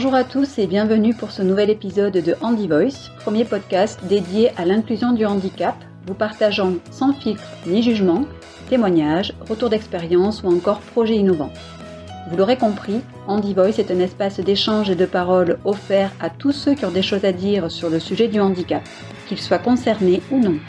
[0.00, 4.52] Bonjour à tous et bienvenue pour ce nouvel épisode de Handy Voice, premier podcast dédié
[4.56, 5.74] à l'inclusion du handicap,
[6.06, 8.24] vous partageant sans filtre ni jugement
[8.70, 11.52] témoignages, retours d'expérience ou encore projets innovants.
[12.30, 16.52] Vous l'aurez compris, Handy Voice est un espace d'échange et de parole offert à tous
[16.52, 18.88] ceux qui ont des choses à dire sur le sujet du handicap,
[19.26, 20.60] qu'ils soient concernés ou non.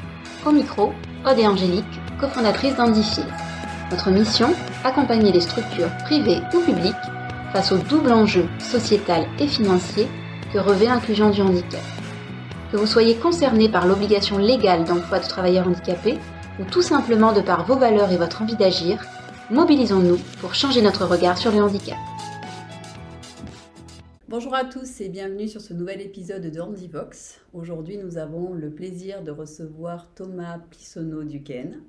[0.43, 0.91] Au micro,
[1.23, 1.85] Aude Angélique,
[2.19, 3.21] cofondatrices d'Handifies.
[3.91, 4.49] Notre mission,
[4.83, 6.95] accompagner les structures privées ou publiques
[7.51, 10.07] face au double enjeu sociétal et financier
[10.53, 11.81] que revêt l'inclusion du handicap.
[12.71, 16.19] Que vous soyez concerné par l'obligation légale d'emploi de travailleurs handicapés
[16.59, 19.03] ou tout simplement de par vos valeurs et votre envie d'agir,
[19.49, 21.97] mobilisons-nous pour changer notre regard sur le handicap.
[24.27, 27.41] Bonjour à tous et bienvenue sur ce nouvel épisode de Handivox.
[27.51, 31.81] Aujourd'hui, nous avons le plaisir de recevoir Thomas Pissonneau Duquesne.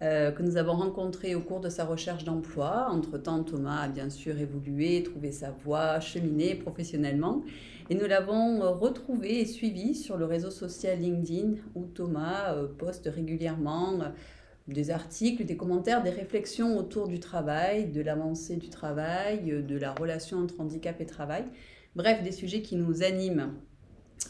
[0.00, 2.86] Euh, que nous avons rencontré au cours de sa recherche d'emploi.
[2.88, 7.42] Entre-temps, Thomas a bien sûr évolué, trouvé sa voie, cheminé professionnellement.
[7.90, 12.68] Et nous l'avons euh, retrouvé et suivi sur le réseau social LinkedIn où Thomas euh,
[12.68, 13.98] poste régulièrement
[14.68, 19.92] des articles, des commentaires, des réflexions autour du travail, de l'avancée du travail, de la
[19.92, 21.44] relation entre handicap et travail.
[21.96, 23.54] Bref, des sujets qui nous animent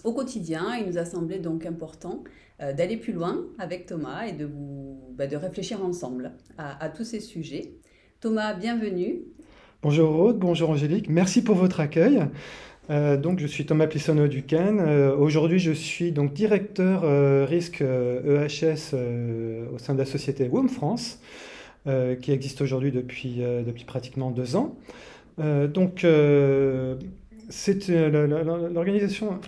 [0.04, 0.76] au quotidien.
[0.76, 2.22] Il nous a semblé donc important
[2.60, 4.48] d'aller plus loin avec Thomas et de,
[5.16, 7.72] bah, de réfléchir ensemble à, tous ces sujets.
[8.20, 9.22] Thomas, bienvenue.
[9.82, 12.20] Bonjour Aude, bonjour Angélique, merci pour votre accueil.
[12.90, 14.80] Euh, donc, je suis Thomas Plissono Duquesne.
[14.80, 17.02] Euh, aujourd'hui, je suis donc directeur
[17.48, 21.20] risque EHS e au sein de la société WOM France,
[22.20, 24.76] qui existe aujourd'hui depuis, depuis pratiquement deux ans.
[25.38, 26.04] donc,
[27.48, 29.40] c'est l'organisation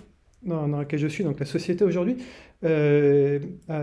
[0.43, 2.17] dans, laquelle je suis, donc la société aujourd'hui,
[2.63, 3.39] euh,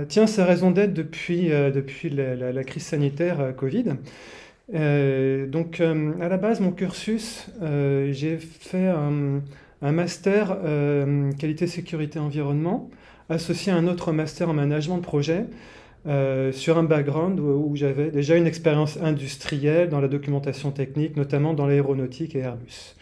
[0.09, 3.97] tient sa raison d'être depuis, euh, depuis la, crise sanitaire euh, Covid.
[5.51, 9.43] donc, à la base, mon cursus, j'ai fait un,
[9.81, 10.59] master
[11.39, 12.91] qualité, sécurité, environnement,
[13.31, 15.47] associé à un autre master en management de projet.
[16.53, 21.67] sur un background où j'avais déjà une expérience industrielle dans la documentation technique, notamment dans
[21.67, 22.95] l'aéronautique et Airbus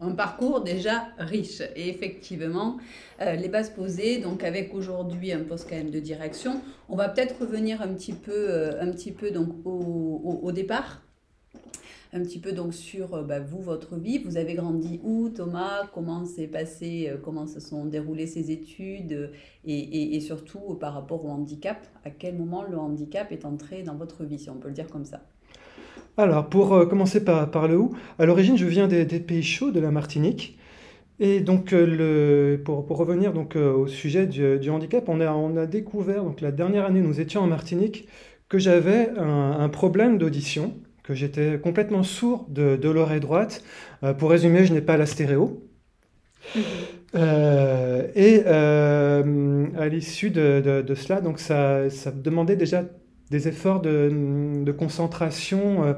[0.00, 1.62] un parcours déjà riche.
[1.76, 2.78] Et effectivement,
[3.20, 7.08] euh, les bases posées, donc avec aujourd'hui un poste quand même de direction, on va
[7.08, 8.92] peut-être revenir un petit peu, euh,
[9.32, 11.02] donc au, départ.
[12.14, 14.18] Un petit peu donc sur euh, bah, vous, votre vie.
[14.18, 15.88] Vous avez grandi où, Thomas?
[15.94, 19.30] Comment s'est passé, comment se sont déroulées ces études
[19.64, 21.86] et, surtout par rapport au handicap?
[22.04, 24.88] À quel moment le handicap est entré dans votre vie, si on peut le dire
[24.88, 25.22] comme ça?
[26.18, 29.80] Alors, pour euh, commencer par, le où, à l'origine, je viens des, pays chauds de
[29.80, 30.58] la Martinique.
[31.20, 35.20] Et donc, euh, pour, revenir donc, euh, au sujet du, handicap, on
[35.56, 38.08] a, découvert, donc la dernière année, nous étions en Martinique,
[38.48, 43.64] que j'avais un, problème d'audition, que j'étais complètement sourd de, l'oreille droite.
[44.18, 45.62] pour résumer, je n'ai pas la stéréo.
[47.14, 52.84] et à l'issue de, cela, donc ça, ça demandait déjà
[53.32, 55.84] des efforts de, concentration.
[55.84, 55.94] Euh.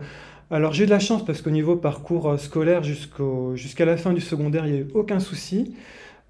[0.51, 4.21] Alors j'ai de la chance parce qu'au niveau parcours euh, scolaire jusqu'à la fin du
[4.21, 5.75] secondaire, il n'y a eu aucun souci.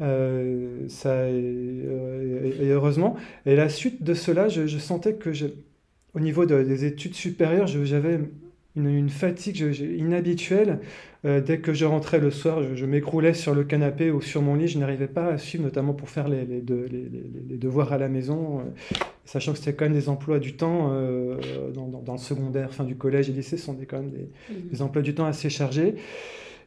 [0.01, 3.15] Euh, ça, et, heureusement.
[3.47, 5.31] Et la suite de cela, je, sentais que
[6.15, 8.19] au niveau des études supérieures, j'avais
[8.77, 9.61] une, fatigue
[9.99, 10.81] inhabituelle.
[11.25, 14.69] dès que je rentrais le soir, je, m'écroulais sur le canapé ou sur mon lit.
[14.69, 18.63] Je n'arrivais pas à suivre, notamment pour faire les, les, les devoirs à la maison
[19.25, 21.37] sachant que c'était quand même des emplois du temps euh,
[21.73, 24.83] dans, le secondaire, fin du collège et lycée, ce sont des, quand même des, mhm.
[24.83, 25.95] emplois du temps assez chargés.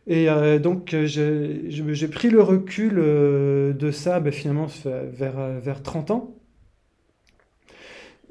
[0.08, 6.12] Et euh, donc j'ai pris le recul euh, de ça ben, finalement vers, vers 30
[6.12, 6.37] ans,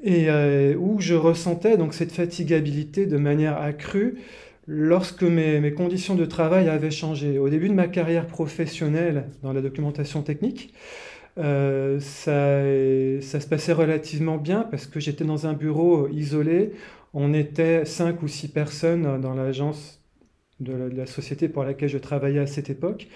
[0.03, 0.29] et
[0.75, 4.19] où je ressentais donc cette fatigabilité de manière accrue
[4.67, 7.39] lorsque mes, mes, conditions de travail avaient changé.
[7.39, 10.73] Au début de ma carrière professionnelle dans la documentation technique,
[11.37, 12.61] euh, ça,
[13.21, 16.71] ça, se passait relativement bien parce que j'étais dans un bureau isolé.
[17.13, 20.01] On était cinq ou six personnes dans l'agence
[20.59, 23.07] de, la société pour laquelle je travaillais à cette époque.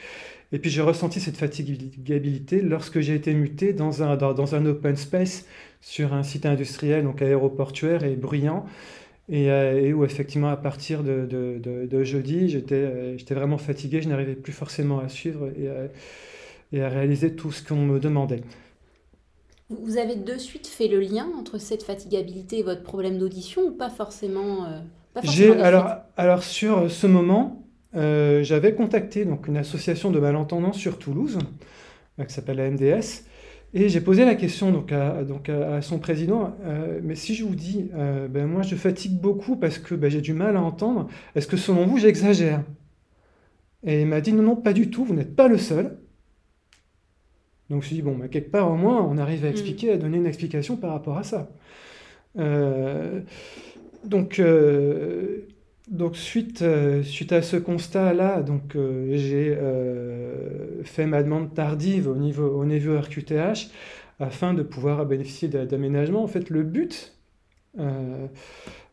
[0.51, 4.97] Et puis j'ai ressenti cette fatigabilité lorsque j'ai été muté dans un, dans, un open
[4.97, 5.45] space
[5.81, 8.65] sur un site industriel, donc aéroportuaire et bruyant.
[9.29, 14.35] Et, euh, où effectivement à partir de, de, de, jeudi, j'étais vraiment fatigué, je n'arrivais
[14.35, 15.47] plus forcément à suivre.
[15.57, 15.87] Et, euh,
[16.73, 18.43] et à réaliser tout ce qu'on me demandait.
[19.69, 23.71] Vous avez de suite fait le lien entre cette fatigabilité et votre problème d'audition ou
[23.71, 24.79] pas forcément, euh,
[25.23, 30.97] J'ai alors, alors sur ce moment, euh, j'avais contacté donc une association de malentendants sur
[30.97, 31.39] Toulouse
[32.19, 33.23] euh, qui s'appelle la MDS
[33.73, 36.55] et j'ai posé la question donc à, donc à, son président,
[37.03, 37.89] mais si je vous dis,
[38.29, 41.57] ben moi je fatigue beaucoup parce que ben, j'ai du mal à entendre, est-ce que
[41.57, 42.63] selon vous j'exagère?
[43.83, 45.97] Et il m'a dit non, non, pas du tout, vous n'êtes pas le seul.
[47.69, 49.51] Donc je me suis dit, bon, bah, quelque part au moins, on arrive à mm.
[49.51, 51.49] expliquer, à donner une explication par rapport à ça.
[52.37, 53.21] Euh,
[54.03, 55.47] donc, euh,
[55.89, 58.77] donc suite, euh, suite à ce constat-là, donc
[59.11, 59.57] j'ai
[60.83, 63.69] fait ma demande tardive au niveau, au niveau RQTH
[64.19, 66.23] afin de pouvoir bénéficier d'aménagement.
[66.23, 67.17] En fait, le but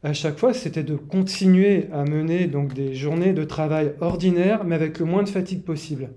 [0.02, 4.75] à chaque fois, c'était de continuer à mener donc des journées de travail ordinaires, mais
[4.75, 6.11] avec le moins de fatigue possible,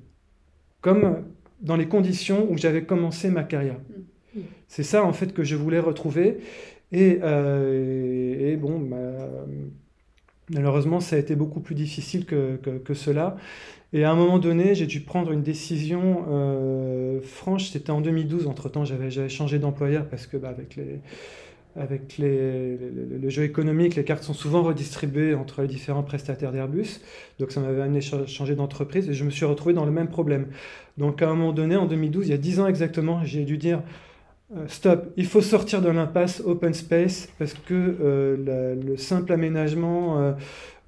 [0.82, 1.24] comme
[1.62, 3.80] dans les conditions où j'avais commencé ma carrière.
[4.36, 4.40] Mm.
[4.40, 4.44] Mm.
[4.68, 6.40] C'est ça en fait que je voulais retrouver.
[6.92, 8.90] Et, euh, bon,
[10.54, 13.38] malheureusement, ça a été beaucoup plus difficile que, cela.
[13.94, 17.70] Et à un moment donné, j'ai dû prendre une décision euh, franche.
[17.72, 18.48] C'était en 2012.
[18.48, 21.00] Entre temps, j'avais changé d'employeur parce que bah, avec les
[21.78, 27.00] avec les, le jeu économique, les cartes sont souvent redistribuées entre les différents prestataires d'Airbus.
[27.40, 30.10] Donc ça m'avait amené à changer d'entreprise et je me suis retrouvé dans le même
[30.10, 30.48] problème.
[30.98, 33.58] Donc à un moment donné, en 2012, il y a 10 ans exactement, j'ai dû
[33.58, 33.82] dire
[34.68, 40.34] stop, il faut sortir de l'impasse open space parce que euh, le simple aménagement euh,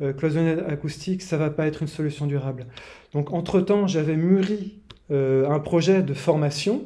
[0.01, 2.65] euh, cloisonné acoustique, ça va pas être une solution durable.
[3.13, 4.80] Donc entre-temps, j'avais mûri
[5.12, 6.86] un projet de formation,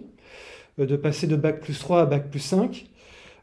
[0.77, 2.89] de passer de Bac plus 3 à Bac plus 5.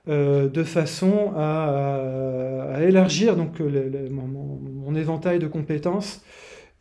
[0.07, 6.23] Euh, de façon à, élargir donc, mon, éventail de compétences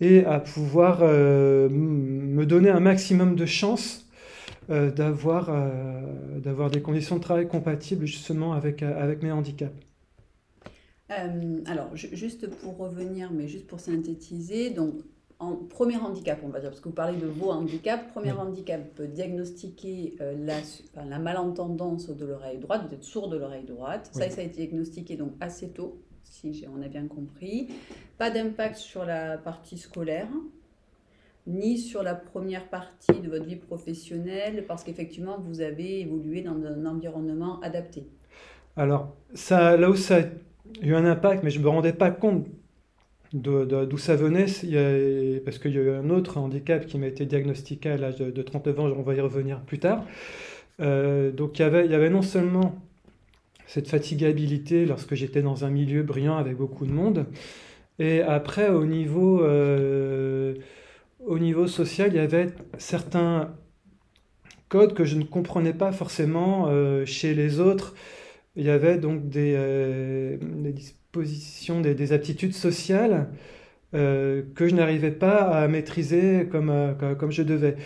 [0.02, 4.03] et à pouvoir euh, me donner un maximum de chances
[4.69, 9.74] euh, d'avoir des conditions de travail compatibles justement avec, avec mes handicaps.
[11.10, 14.95] alors, juste pour revenir, mais juste pour synthétiser, donc
[15.69, 18.12] premier handicap, on va dire, parce que vous parlez de vos handicaps.
[18.12, 20.57] Premier handicap, diagnostiquer euh, la,
[21.06, 22.83] la, malentendance de l'oreille droite.
[22.88, 24.09] Vous êtes sourd de l'oreille droite.
[24.13, 27.69] Ça, ça a été diagnostiqué donc assez tôt, si on a bien compris.
[28.18, 30.30] Pas d'impact sur la partie scolaire,
[31.45, 36.56] ni sur la première partie de votre vie professionnelle, parce qu'effectivement, vous avez évolué dans
[36.66, 38.06] un environnement adapté.
[38.75, 39.16] Alors,
[39.50, 40.22] là où ça a
[40.81, 42.48] eu un impact, mais je ne me rendais pas compte
[43.34, 44.45] d'où ça venait,
[45.44, 48.42] parce qu'il y a eu un autre handicap qui m'a été diagnostiqué à l'âge de,
[48.42, 50.06] 39 ans, on va y revenir plus tard.
[50.80, 52.75] Euh, donc il y, avait, il y avait non seulement
[53.68, 57.25] cette fatigabilité lorsque j'étais dans un milieu brillant avec beaucoup de monde,
[58.00, 60.56] et après au niveau, euh,
[61.25, 62.48] au niveau social, il y avait
[62.78, 63.56] certains
[64.70, 67.96] codes que je ne comprenais pas forcément euh, chez les autres.
[68.56, 70.74] Il y avait donc des, des
[71.14, 73.30] position des, aptitudes sociales
[73.94, 77.78] euh, que je n'arrivais pas à maîtriser comme, euh, comme je devais.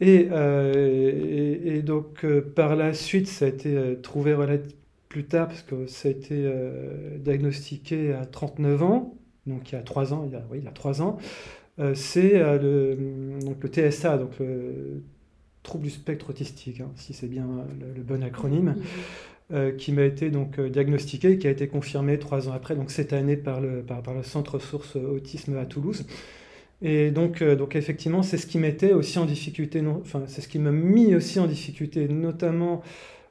[0.00, 4.34] Et, euh, et, donc par la suite, ça a été trouvé
[5.08, 6.50] plus tard, parce que ça a été
[7.18, 9.14] diagnostiqué à 39 ans,
[9.46, 11.16] donc il y a 3 ans, il y a, oui, il y a 3 ans,
[11.94, 12.96] c'est le,
[13.44, 15.02] donc le TSA, donc le
[15.62, 17.46] trouble du spectre autistique, hein, si c'est bien
[17.96, 18.76] le, bon acronyme.
[19.52, 22.90] Euh, qui m'a été donc euh, diagnostiqué, qui a été confirmé trois ans après, donc
[22.90, 26.04] cette année par le, par, le Centre Ressources Autisme à Toulouse.
[26.82, 30.40] Et donc, euh, donc effectivement, c'est ce qui m'était aussi en difficulté, non, enfin, c'est
[30.40, 32.82] ce qui m'a mis aussi en difficulté, notamment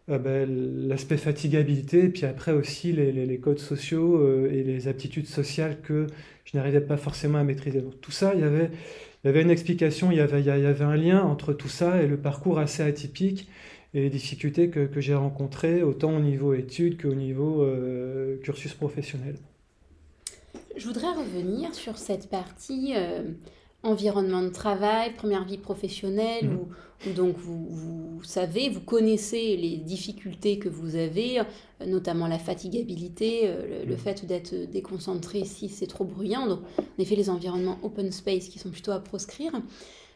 [0.08, 6.08] ben, l'aspect fatigabilité, puis après aussi les, les, codes sociaux et les aptitudes sociales que
[6.44, 7.82] je n'arrivais pas forcément à maîtriser.
[7.82, 8.70] Donc tout ça, il y avait,
[9.24, 11.70] il y avait une explication, il y avait, il y avait un lien entre tout
[11.70, 13.50] ça et le parcours assez atypique
[13.96, 18.74] et les difficultés que, que j'ai rencontrées, autant au niveau études qu'au niveau euh, cursus
[18.74, 19.38] professionnel.
[20.76, 23.24] Je voudrais revenir sur cette partie euh,
[23.82, 26.58] environnement de travail, première vie professionnelle, mhm.
[26.58, 26.68] où,
[27.16, 31.44] donc vous, savez, vous connaissez les difficultés que vous avez, euh,
[31.86, 33.52] notamment la fatigabilité,
[33.86, 33.98] le, mhm.
[33.98, 36.48] fait d'être déconcentré si c'est trop bruyant.
[36.48, 39.52] Donc, en effet, les environnements open space qui sont plutôt à proscrire.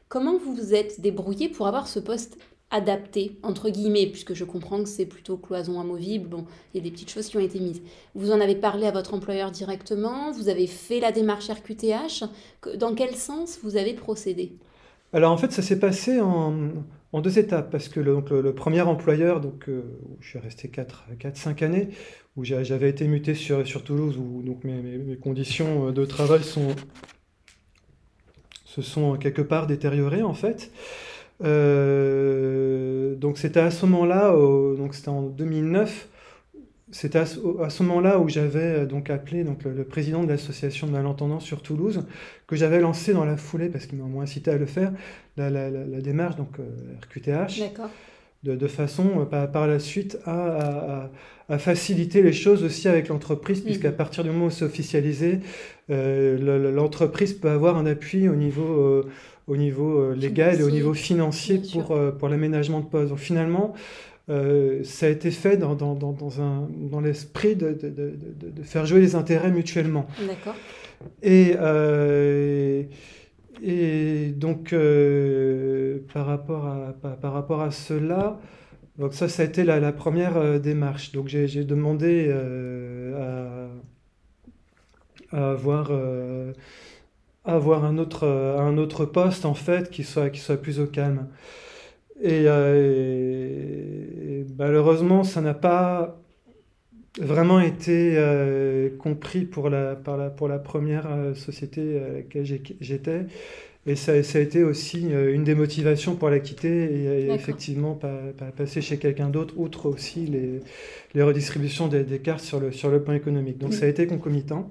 [0.08, 2.38] Comment vous vous êtes débrouillé pour avoir ce poste
[2.72, 6.84] adapté, entre guillemets, puisque je comprends que c'est plutôt cloison amovible, bon, il y a
[6.84, 7.82] des petites choses qui ont été mises.
[8.14, 12.26] Vous en avez parlé à votre employeur directement, vous avez fait la démarche RQTH,
[12.78, 14.54] dans quel sens vous avez procédé?
[15.14, 16.54] Alors en fait, ça s'est passé en,
[17.14, 20.70] deux étapes, parce que le, donc, le, premier employeur, donc, euh, où je suis resté
[20.70, 21.90] 4-5 années,
[22.36, 26.76] où j'avais été muté sur, Toulouse, où donc, mes, conditions de travail sont,
[28.66, 30.72] se sont quelque part détériorées en fait.
[31.42, 34.36] Euh, donc c'était à ce moment-là,
[34.92, 36.08] c'était en 2009,
[36.92, 40.92] c'était à, ce moment-là où j'avais euh, donc appelé donc le, président de l'association de
[40.92, 42.06] malentendants sur Toulouse,
[42.48, 44.92] que j'avais lancé dans la foulée parce qu'il m'a incité à le faire,
[45.38, 45.70] la,
[46.02, 46.58] démarche donc
[47.04, 47.62] RQTH.
[48.44, 51.10] de, façon par, la suite à,
[51.58, 53.96] faciliter les choses aussi avec l'entreprise, puisqu'à mhm.
[53.96, 55.40] partir du moment où c'est officialisé,
[55.90, 59.04] l'entreprise peut avoir un appui au niveau,
[59.48, 63.10] au niveau légal et au niveau financier pour, pour l'aménagement de poste.
[63.10, 63.76] Donc finalement,
[64.30, 69.00] ça a été fait dans, dans, dans, dans l'esprit de, de, de, de, faire jouer
[69.00, 70.06] les intérêts mutuellement.
[70.28, 70.56] D'accord.
[71.22, 72.84] Et, euh,
[73.62, 78.40] et donc, euh, par, rapport à, par, rapport à cela,
[78.98, 81.12] donc ça, ça a été la, première euh, démarche.
[81.12, 82.32] Donc, j'ai demandé
[85.32, 85.92] à, avoir,
[87.46, 91.28] avoir un, autre, un autre poste, en fait, qui soit, qui soit plus au calme.
[92.22, 96.20] Et, et malheureusement, ça n'a pas
[97.20, 102.46] vraiment été euh, compris pour la, par la, pour la première euh, société à laquelle
[102.80, 103.26] j'étais.
[103.88, 107.96] Et ça, ça, a été aussi euh, une des motivations pour la quitter et, effectivement
[107.96, 108.20] pas,
[108.56, 110.60] passer chez quelqu'un d'autre, outre aussi les,
[111.16, 113.58] les redistributions des, des, cartes sur le, sur le plan économique.
[113.58, 114.70] Donc ça a été concomitant.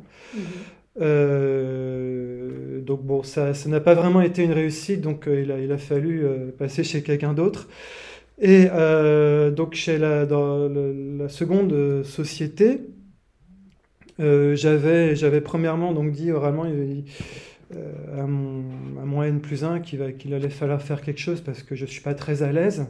[0.99, 2.83] Mhm.
[2.85, 6.25] donc bon, ça n'a pas vraiment été une réussite, donc il, a, il a fallu
[6.59, 7.69] passer chez quelqu'un d'autre.
[8.41, 12.81] Et euh, donc chez la, dans la seconde société,
[14.21, 17.03] euh, j'avais, j'avais premièrement donc dit oralement euh,
[17.73, 21.75] à, mon, à N plus 1 qu'il, va, allait falloir faire quelque chose parce que
[21.75, 22.87] je ne suis pas très à l'aise.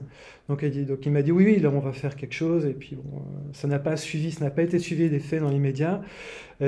[0.48, 2.64] Donc il, m'a dit oui, oui, là on va faire quelque chose.
[2.64, 5.50] Et puis bon, ça n'a pas suivi, ça n'a pas été suivi des faits dans
[5.50, 6.02] l'immédiat.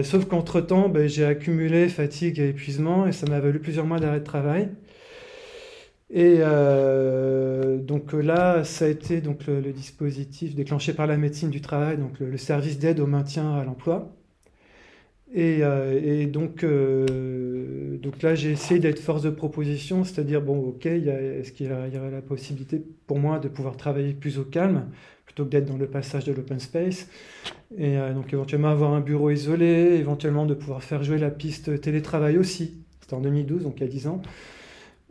[0.03, 4.21] sauf qu'entre-temps, ben, j'ai accumulé fatigue et épuisement et ça m'a valu plusieurs mois d'arrêt
[4.21, 4.69] de travail.
[6.13, 11.61] Et euh, donc là, ça a été donc le, dispositif déclenché par la médecine du
[11.61, 14.13] travail, donc le, service d'aide au maintien à l'emploi.
[15.33, 20.87] Et, euh, donc, euh, donc là, j'ai essayé d'être force de proposition, c'est-à-dire, bon, ok,
[20.87, 24.87] est-ce qu'il y, aurait la possibilité pour moi de pouvoir travailler plus au calme,
[25.25, 27.09] plutôt que d'être dans le passage de l'open space,
[27.79, 32.37] et donc éventuellement avoir un bureau isolé, éventuellement de pouvoir faire jouer la piste télétravail
[32.37, 34.23] aussi, c'était en 2012, donc il y a 10 ans.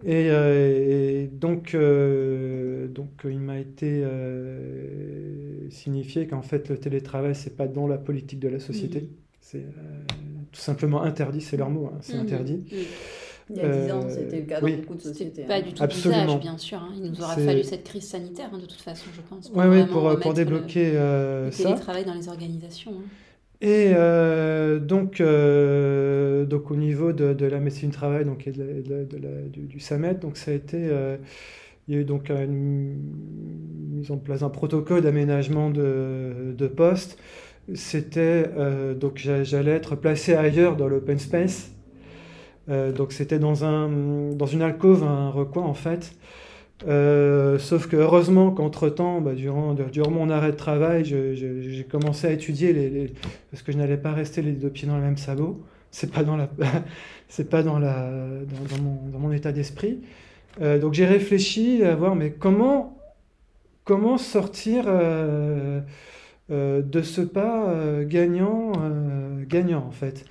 [0.08, 7.56] Euh, et, donc, euh, donc, il m'a été euh, signifié qu'en fait, le télétravail, c'est
[7.56, 9.10] pas dans la politique de la société.
[9.52, 9.66] C'est
[10.52, 12.20] tout simplement interdit, c'est leur mot, hein, c'est mmh.
[12.20, 12.58] interdit.
[12.58, 12.76] Mmh.
[13.52, 15.44] Il y a 10 ans, c'était le cas dans beaucoup de sociétés.
[15.44, 15.62] Pas hein.
[15.62, 16.38] du tout Absolument.
[16.38, 16.78] bien sûr.
[16.78, 16.94] Hein.
[16.96, 19.52] Il nous aura fallu cette crise sanitaire, de toute façon, je pense.
[19.56, 22.94] Oui, oui, pour, pour débloquer le, le télétravail dans les organisations.
[23.62, 28.52] Et euh, donc, euh, donc, au niveau de, de, la médecine du travail donc, et
[28.52, 28.84] de
[29.52, 31.18] du, du, SAMET, donc ça a été, euh,
[31.88, 32.96] il y a eu donc une
[33.92, 37.20] mise en place un protocole d'aménagement de, de poste.
[37.76, 38.50] C'était
[39.00, 41.72] donc j'allais être placé ailleurs dans l'open space.
[42.68, 43.90] donc c'était dans, un,
[44.34, 46.14] dans une alcôve, un recoin en fait.
[46.88, 52.32] Euh, sauf que heureusement qu'entre-temps, bah, durant, durant mon arrêt de travail, j'ai commencé à
[52.32, 53.14] étudier les,
[53.52, 55.62] parce que je n'allais pas rester les deux pieds dans le même sabot.
[55.92, 56.50] C'est pas dans la,
[57.28, 60.00] c'est pas dans la, dans, mon, dans mon, état d'esprit.
[60.62, 62.98] Euh, donc j'ai réfléchi à voir, mais comment,
[63.84, 65.82] comment sortir euh,
[66.50, 68.74] de ce pas gagnant,
[69.48, 70.26] gagnant en fait.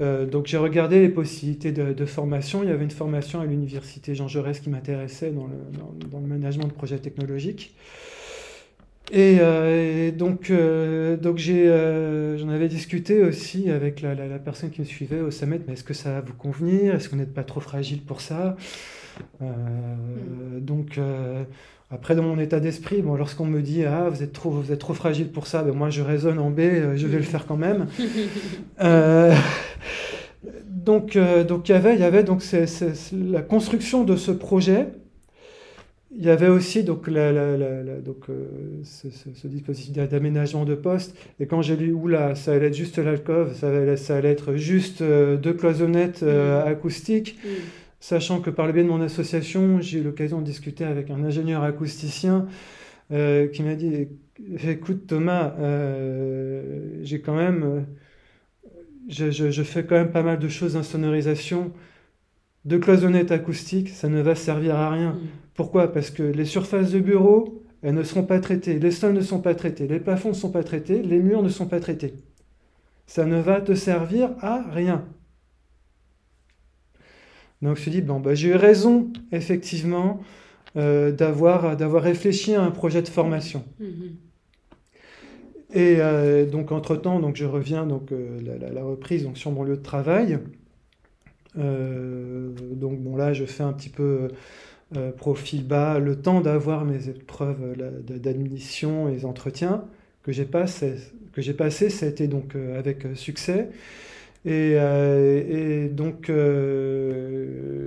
[0.00, 2.62] Euh, donc j'ai regardé les possibilités de, formation.
[2.62, 6.72] Il y avait une formation à l'université Jean Jaurès qui m'intéressait dans le, management de
[6.72, 7.74] projets technologiques.
[9.12, 15.20] Et, euh, donc, euh, donc j'en avais discuté aussi avec la, personne qui me suivait
[15.20, 16.94] au Summit, mais est-ce que ça va vous convenir?
[16.94, 18.56] Est-ce qu'on n'est pas trop fragile pour ça?
[19.40, 20.98] Donc
[21.92, 24.78] après, dans mon état d'esprit, bon, lorsqu'on me dit ah vous êtes trop vous êtes
[24.78, 27.46] trop fragile pour ça, ben moi je raisonne en B, euh, je vais le faire
[27.46, 27.88] quand même.
[28.80, 29.34] euh,
[30.68, 32.66] donc euh, donc il y avait il y avait donc c'est,
[33.12, 34.88] la construction de ce projet.
[36.16, 38.48] Il y avait aussi donc, la, la, la, donc euh,
[38.82, 41.16] ce, ce, dispositif d'aménagement de poste.
[41.38, 44.56] Et quand j'ai lu, oula, ça allait être juste l'alcove, ça allait, ça allait être
[44.56, 46.66] juste deux cloisonnettes mmh.
[46.66, 47.38] acoustiques.
[47.44, 47.48] Mmh.
[48.00, 51.22] Sachant que par le biais de mon association, j'ai eu l'occasion de discuter avec un
[51.22, 52.46] ingénieur acousticien
[53.12, 54.08] euh, qui m'a dit
[54.64, 57.62] Écoute Thomas, euh, j'ai quand même.
[57.62, 61.72] Euh, je, fais quand même pas mal de choses en sonorisation.
[62.64, 65.12] De cloisonnettes acoustiques, ça ne va servir à rien.
[65.12, 65.18] Mm.
[65.54, 65.92] Pourquoi?
[65.92, 68.78] Parce que les surfaces de bureau, elles ne seront pas traitées.
[68.78, 69.86] Les sols ne sont pas traités.
[69.86, 71.02] Les plafonds ne sont pas traités.
[71.02, 72.14] Les murs ne sont pas traités.
[73.06, 75.04] Ça ne va te servir à rien.
[77.62, 80.20] Donc je me suis dit, bon, bah, j'ai eu raison, effectivement,
[80.76, 83.64] euh, d'avoir, d'avoir réfléchi à un projet de formation.
[83.80, 84.12] Mm-hmm.
[85.72, 89.62] Et euh, donc, entre-temps, donc, je reviens donc, euh, la, la, reprise donc, sur mon
[89.62, 90.38] lieu de travail.
[91.54, 94.28] donc, bon, là, je fais un petit peu
[95.18, 99.84] profil bas, le temps d'avoir mes épreuves d'admission et les entretiens
[100.24, 100.96] que j'ai passé,
[101.32, 103.70] que j'ai passé, ça a été donc avec succès.
[104.46, 106.30] Et, et donc,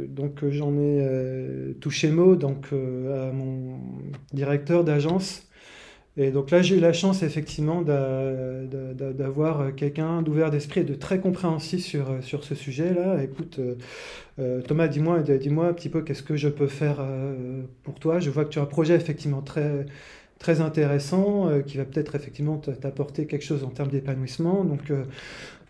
[0.09, 3.79] donc j'en ai touché mot donc, à mon
[4.33, 5.47] directeur d'agence
[6.15, 11.19] et donc là, j'ai eu la chance effectivement d'avoir quelqu'un d'ouvert d'esprit et de très
[11.19, 13.23] compréhensif sur, sur ce sujet-là.
[13.23, 13.75] Écoute, euh,
[14.39, 18.19] euh, Thomas, dis-moi dis-moi un petit peu qu'est-ce que je peux faire euh, pour toi?
[18.19, 19.85] Je vois que tu as un projet effectivement très,
[20.43, 24.63] très intéressant qui va peut-être effectivement t'apporter quelque chose en termes d'épanouissement.
[24.65, 24.91] Donc,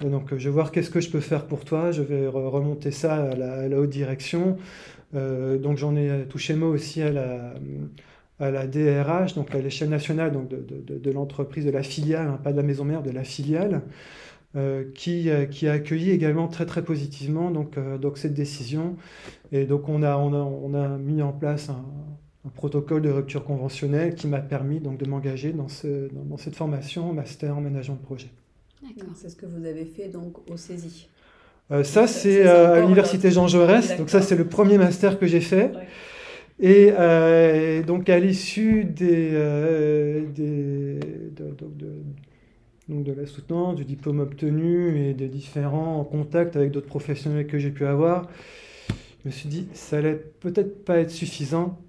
[0.01, 1.91] donc je vais voir qu'est-ce que je peux faire pour toi.
[1.91, 4.57] Je vais remonter ça à la, haute direction.
[5.13, 7.53] donc j'en ai touché mot aussi à la
[8.39, 10.63] à la DRH, donc à l'échelle nationale donc de,
[10.97, 13.81] de, l'entreprise, de la filiale, hein, pas de la maison mère, de la filiale,
[14.55, 18.97] euh, qui, euh, qui, a accueilli également très très positivement donc, euh, donc cette décision.
[19.51, 21.85] Et donc on a, on a, on a mis en place un,
[22.45, 26.37] un, protocole de rupture conventionnelle qui m'a permis donc de m'engager dans, ce, dans, dans,
[26.37, 28.29] cette formation master en management de projet.
[28.81, 31.07] D'accord, c'est ce que vous avez fait donc au CESI.
[31.83, 33.97] ça, c'est à l'université Jean Jaurès.
[33.97, 35.71] Donc ça, c'est le premier master que j'ai fait.
[35.73, 35.87] Ouais.
[36.59, 40.99] Et euh, donc à l'issue des, euh, des
[41.35, 42.03] de, de,
[42.87, 47.57] donc de, la soutenance, du diplôme obtenu et des différents contacts avec d'autres professionnels que
[47.57, 48.29] j'ai pu avoir,
[48.89, 51.79] je me suis dit, ça allait peut-être pas être suffisant.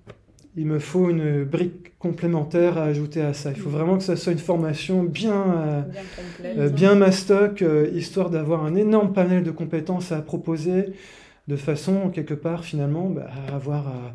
[0.56, 3.50] Il me faut une brique complémentaire à ajouter à ça.
[3.50, 5.84] Il faut vraiment que ça soit une formation bien,
[6.42, 10.92] bien, bien mastoc, histoire d'avoir un énorme panel de compétences à proposer,
[11.48, 13.88] de façon, quelque part, finalement, bah, à avoir...
[13.88, 14.14] À,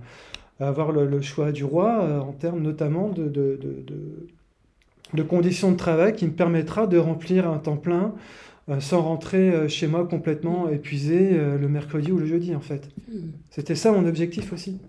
[0.59, 3.85] avoir le, le, choix du roi euh, en termes notamment de, de, de,
[5.13, 8.13] de, conditions de travail qui me permettra de remplir un temps plein
[8.69, 12.89] euh, sans rentrer euh, chez moi complètement épuisé le mercredi ou le jeudi en fait.
[13.07, 13.17] Mmh.
[13.49, 14.79] C'était ça mon objectif aussi.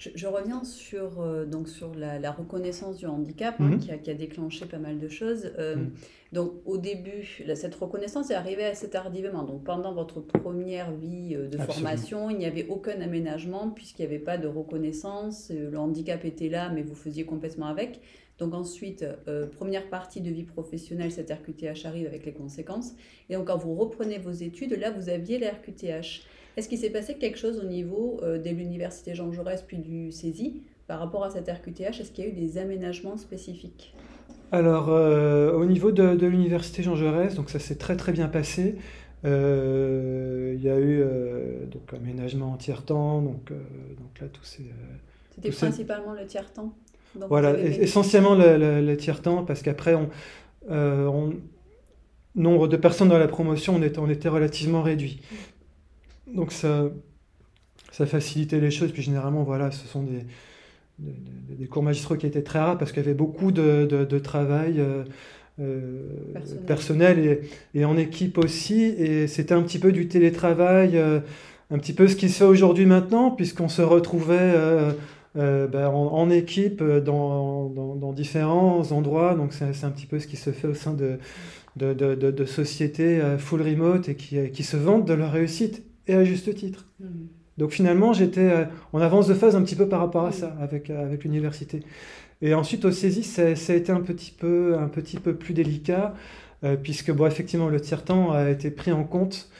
[0.00, 3.78] Je, je reviens sur, euh, donc sur la, la, reconnaissance du handicap, hein, mmh.
[3.80, 5.52] qui, a, qui, a, déclenché pas mal de choses.
[5.58, 5.90] Euh, mmh.
[6.32, 9.42] Donc au début, là, cette reconnaissance est arrivée assez tardivement.
[9.42, 11.72] Donc pendant votre première vie euh, de Absolument.
[11.74, 15.52] formation, il n'y avait aucun aménagement puisqu'il n'y avait pas de reconnaissance.
[15.54, 18.00] Le handicap était là, mais vous faisiez complètement avec.
[18.40, 22.94] Donc ensuite, euh, première partie de vie professionnelle, cette RQTH arrive avec les conséquences.
[23.28, 26.22] Et donc quand vous reprenez vos études, là, vous aviez la RQTH.
[26.56, 30.12] Est-ce qu'il s'est passé quelque chose au niveau euh, de l'université Jean Jaurès puis du
[30.12, 33.94] CESI par rapport à cette RQTH Est-ce qu'il y a eu des aménagements spécifiques?
[34.52, 38.28] Alors, euh, au niveau de, de l'université Jean Jaurès, donc ça s'est très très bien
[38.28, 38.76] passé.
[39.24, 44.64] Euh, il y a eu euh, donc aménagement en tiers-temps, donc, donc là tout c'est...
[45.34, 46.74] C'était principalement le tiers-temps
[47.14, 50.08] donc Voilà, essentiellement le, le, le tiers-temps, parce qu'après on,
[50.68, 51.32] on
[52.34, 55.20] nombre de personnes dans la promotion, on était, on était relativement réduit.
[56.34, 56.90] Donc ça,
[57.92, 58.92] ça facilitait les choses.
[58.92, 60.24] Puis généralement, voilà, ce sont des,
[60.98, 64.04] des, des cours magistraux qui étaient très rares parce qu'il y avait beaucoup de, de,
[64.04, 65.04] de travail euh,
[65.60, 67.18] euh, personnel, personnel
[67.74, 68.82] et, et, en équipe aussi.
[68.82, 71.20] Et c'était un petit peu du télétravail, euh,
[71.70, 74.92] un petit peu ce qui se fait aujourd'hui maintenant, puisqu'on se retrouvait euh,
[75.34, 79.34] ben, en, en, équipe dans, dans, dans, différents endroits.
[79.34, 81.18] Donc c'est un petit peu ce qui se fait au sein de,
[81.76, 86.14] de, de, de sociétés full remote et qui, qui se vantent de leur réussite et
[86.14, 86.86] à juste titre.
[87.00, 87.06] Mmh.
[87.58, 90.56] Donc finalement, j'étais euh, en avance de phase un petit peu par rapport à ça
[90.60, 91.82] avec, euh, avec l'université.
[92.42, 95.52] Et ensuite au CESI, ça, ça, a été un petit peu, un petit peu plus
[95.52, 96.14] délicat,
[96.64, 99.50] euh, puisque bon, effectivement le tiers-temps a été pris en compte.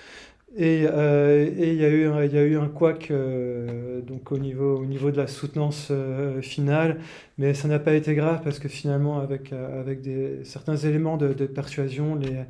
[0.56, 4.38] Et, euh, et il, y a eu, y a eu un couac euh, donc au,
[4.38, 6.98] niveau, au niveau de la soutenance euh, finale,
[7.38, 11.32] mais ça n'a pas été grave parce que finalement, avec, avec des, certains éléments de,
[11.32, 12.44] de persuasion, les,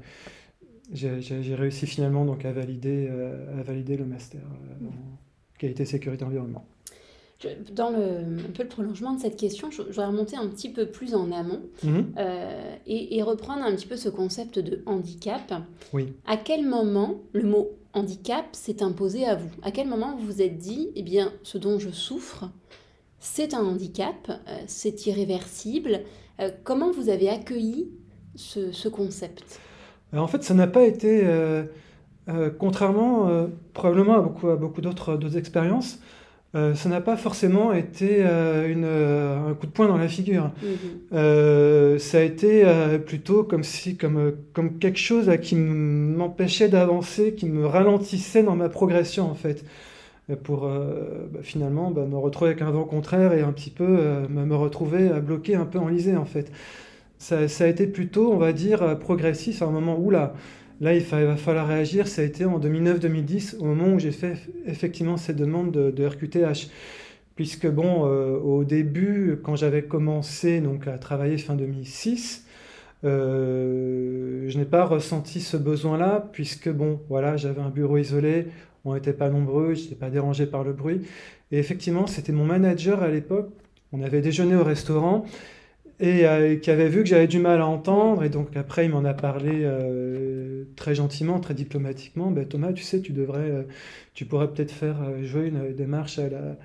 [0.92, 6.24] j'ai réussi finalement donc à valider, euh, à valider le master euh, en qualité sécurité
[6.24, 6.64] environnement.
[7.72, 7.98] Dans le,
[8.48, 11.14] un peu le prolongement de cette question, je, je voudrais remonter un petit peu plus
[11.14, 12.04] en amont -hmm.
[12.18, 15.54] euh, et, et, reprendre un petit peu ce concept de handicap.
[15.94, 16.12] Oui.
[16.26, 19.50] À quel moment le mot handicap s'est imposé à vous?
[19.62, 22.50] À quel moment vous vous êtes dit, eh bien, ce dont je souffre,
[23.20, 24.34] c'est un handicap, euh,
[24.66, 26.00] c'est irréversible?
[26.40, 27.88] Euh, Comment vous avez accueilli
[28.34, 29.60] ce, ce concept?
[30.18, 31.62] En fait, ça n'a pas été, euh,
[32.28, 36.00] euh, contrairement euh, probablement à beaucoup, à beaucoup d'autres expériences,
[36.56, 40.50] euh, ça n'a pas forcément été une, un coup de poing dans la figure.
[40.62, 40.66] Mm
[41.12, 41.98] -hmm.
[41.98, 42.64] ça a été
[43.06, 48.68] plutôt comme, si, comme, comme quelque chose qui m'empêchait d'avancer, qui me ralentissait dans ma
[48.68, 49.64] progression en fait.
[50.44, 50.60] Pour
[51.32, 53.88] bah, finalement bah, me retrouver avec un vent contraire et un petit peu
[54.28, 56.52] me retrouver bloqué un peu enlisé en fait
[57.20, 60.34] ça, a été plutôt, on va dire, euh, progressif à un moment où là,
[60.80, 62.08] là il, va falloir réagir.
[62.08, 66.70] Ça a été en 2009-2010, au moment où j'ai fait effectivement cette demande de, RQTH.
[67.36, 72.46] puisque bon, au début, quand j'avais commencé donc, à travailler fin 2006,
[73.02, 78.46] je n'ai pas ressenti ce besoin-là, puisque bon, voilà, j'avais un bureau isolé,
[78.86, 81.02] on n'était pas nombreux, je n'étais pas dérangé par le bruit.
[81.52, 83.50] Et effectivement, c'était mon manager à l'époque.
[83.92, 85.26] On avait déjeuné au restaurant
[86.00, 88.24] et euh, qui avait vu que j'avais du mal à entendre.
[88.24, 92.30] Et donc après, il m'en a parlé euh, très gentiment, très diplomatiquement.
[92.30, 93.62] Ben, Thomas, tu sais, tu devrais, euh,
[94.14, 96.56] tu pourrais peut-être faire jouer une démarche à la,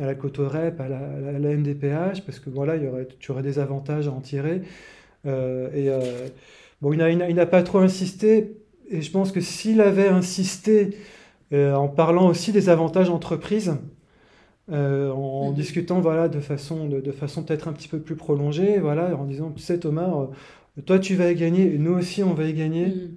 [0.00, 2.74] à la Cotorep, à la, à la, NDPH, parce que voilà,
[3.18, 4.62] tu aurais des avantages à en tirer.
[5.24, 5.90] et
[6.80, 8.56] bon, il n'a pas trop insisté.
[8.88, 10.96] Et je pense que s'il avait insisté
[11.52, 13.76] en parlant aussi des avantages entreprises,
[14.72, 15.54] euh, en mhm.
[15.54, 19.52] discutant voilà, de façon, de, façon peut-être un petit peu plus prolongée, voilà, en disant,
[19.54, 22.52] tu sais Thomas, euh, toi tu vas y gagner, et nous aussi on va y
[22.52, 22.86] gagner.
[22.86, 23.14] Mhm.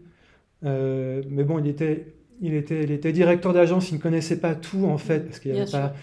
[0.65, 4.53] Euh, mais bon, il était, il était, il était directeur d'agence, il ne connaissait pas
[4.53, 5.95] tout en fait, parce qu'il n'y avait, pas,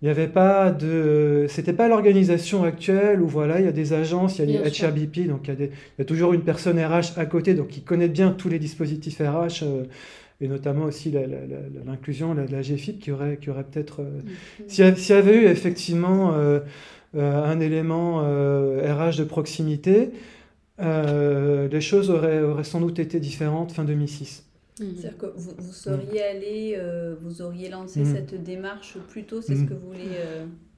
[0.00, 1.46] il y avait pas de...
[1.48, 4.80] C'était pas l'organisation actuelle où voilà, il y a des agences, il y a des
[4.80, 7.54] HRBP, donc il y, a des, il y, a toujours une personne RH à côté,
[7.54, 9.64] donc qui connaît bien tous les dispositifs RH
[10.44, 11.10] et notamment aussi
[11.86, 14.02] l'inclusion de la GFIP qui aurait, qui aurait peut-être...
[14.02, 14.20] Euh.
[14.68, 16.60] S'il y avait eu effectivement euh,
[17.16, 20.10] euh, un élément RH de proximité,
[20.78, 24.44] les choses auraient, auraient, sans doute été différentes fin 2006.
[24.44, 24.84] Mm-hmm.
[24.96, 26.78] C'est-à-dire que vous, vous seriez allé,
[27.22, 28.14] vous auriez lancé mm.
[28.14, 29.68] cette démarche plus tôt, c'est ce mm.
[29.68, 30.10] que vous voulez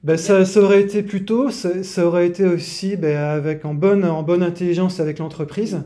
[0.03, 3.73] ben, ça, ça, aurait été plus tôt, ça, ça aurait été aussi ben, avec, en,
[3.73, 5.81] bonne, en bonne intelligence avec l'entreprise.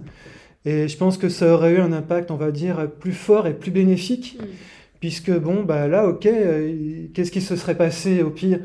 [0.65, 3.54] Et je pense que ça aurait eu un impact, on va dire, plus fort et
[3.54, 4.45] plus bénéfique, mm.
[5.00, 8.60] puisque, bon, bah là, ok, euh, qu'est-ce qui se serait passé au pire?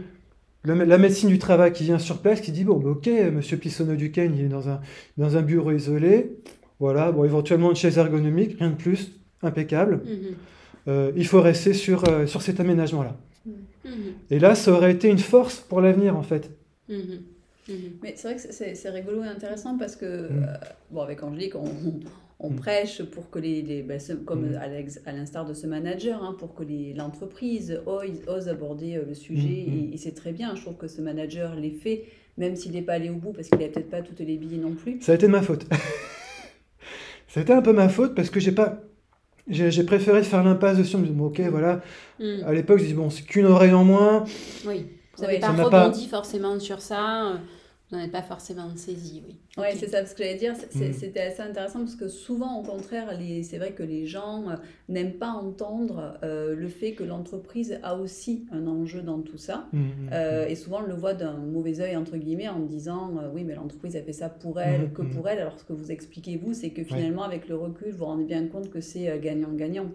[0.64, 4.34] La médecine du travail qui vient sur place, qui dit, bon, bah, ok, monsieur Pissonneau-Duquesne,
[4.36, 4.80] il est dans un,
[5.16, 6.32] dans un bureau isolé,
[6.80, 10.02] voilà, bon, éventuellement une chaise ergonomique, rien de plus, impeccable.
[10.04, 10.88] Mm-hmm.
[10.88, 13.16] Euh, il faut rester sur, euh, sur cet aménagement-là.
[13.48, 13.90] Mm-hmm.
[14.32, 16.50] Et là, ça aurait été une force pour l'avenir, en fait.
[17.68, 17.98] Mhm.
[18.02, 20.44] Mais c'est vrai que c'est rigolo et intéressant parce que, mhm.
[20.44, 20.56] euh,
[20.90, 21.68] bon, avec Angélique, on,
[22.38, 22.56] on mhm.
[22.56, 26.64] prêche pour que les, les ben, comme à l'instar de ce manager, hein, pour que
[26.96, 29.66] l'entreprise ose, ose, aborder euh, le sujet.
[29.92, 30.54] Et, c'est très bien.
[30.54, 32.04] Je trouve que ce manager l'ait fait,
[32.36, 34.58] même s'il n'est pas allé au bout parce qu'il n'avait peut-être pas toutes les billes
[34.58, 35.00] non plus.
[35.00, 35.64] Ça a été de ma faute.
[37.28, 38.82] ça a été un peu ma faute parce que j'ai pas.
[39.48, 41.80] J'ai préféré faire l'impasse dessus, me ok, voilà.
[42.44, 44.24] À l'époque, je dis, bon, c'est qu'une oreille en moins.
[44.66, 44.86] Oui.
[45.16, 47.38] Vous n'avez pas rebondi forcément sur ça
[47.88, 49.36] vous n'en êtes pas forcément saisi, oui.
[49.58, 50.92] Oui, c'est ça, ce que j'allais dire, mm.
[50.92, 54.54] c'était assez intéressant parce que souvent, au contraire, c'est vrai que les gens euh,
[54.88, 59.68] n'aiment pas entendre euh, le fait que l'entreprise a aussi un enjeu dans tout ça.
[59.72, 63.12] Mm, mm, euh, et souvent, on le voit d'un mauvais œil, entre guillemets, en disant
[63.32, 65.38] oui, mais l'entreprise a fait ça pour elle, que pour elle.
[65.38, 68.24] Alors, ce que vous expliquez, vous, c'est que finalement, avec le recul, vous vous rendez
[68.24, 69.86] bien compte que c'est gagnant-gagnant.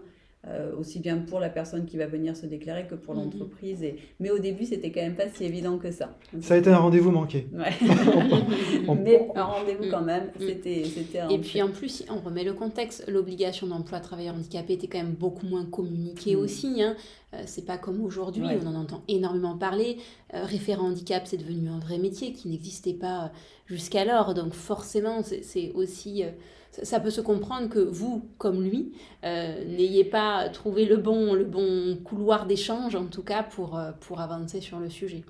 [0.48, 3.22] Euh, aussi bien pour la personne qui va venir se déclarer que pour mhm.
[3.22, 3.84] l'entreprise.
[3.84, 3.98] Et...
[4.18, 6.16] Mais au début, c'était quand même pas si évident que ça.
[6.40, 7.46] Ça a été un rendez-vous manqué.
[7.52, 7.70] Ouais.
[9.00, 10.44] Mais un rendez-vous quand même, mm.
[10.44, 14.88] c'était, c'était Et puis en plus, on remet le contexte, l'obligation d'emploi travailleur handicapé était
[14.88, 16.40] quand même beaucoup moins communiquée mm.
[16.40, 16.82] aussi.
[16.82, 16.96] Hein.
[17.34, 19.98] Euh, c'est pas comme aujourd'hui, on en entend énormément parler.
[20.34, 23.30] Euh, référent handicap, c'est devenu un vrai métier qui n'existait pas
[23.66, 24.34] jusqu'alors.
[24.34, 26.24] Donc forcément, c'est, aussi
[26.72, 28.92] ça peut se comprendre que vous, comme lui,
[29.24, 33.92] euh, n'ayez pas trouvé le bon, le bon couloir d'échange, en tout cas, pour, euh,
[34.00, 35.22] pour avancer sur le sujet.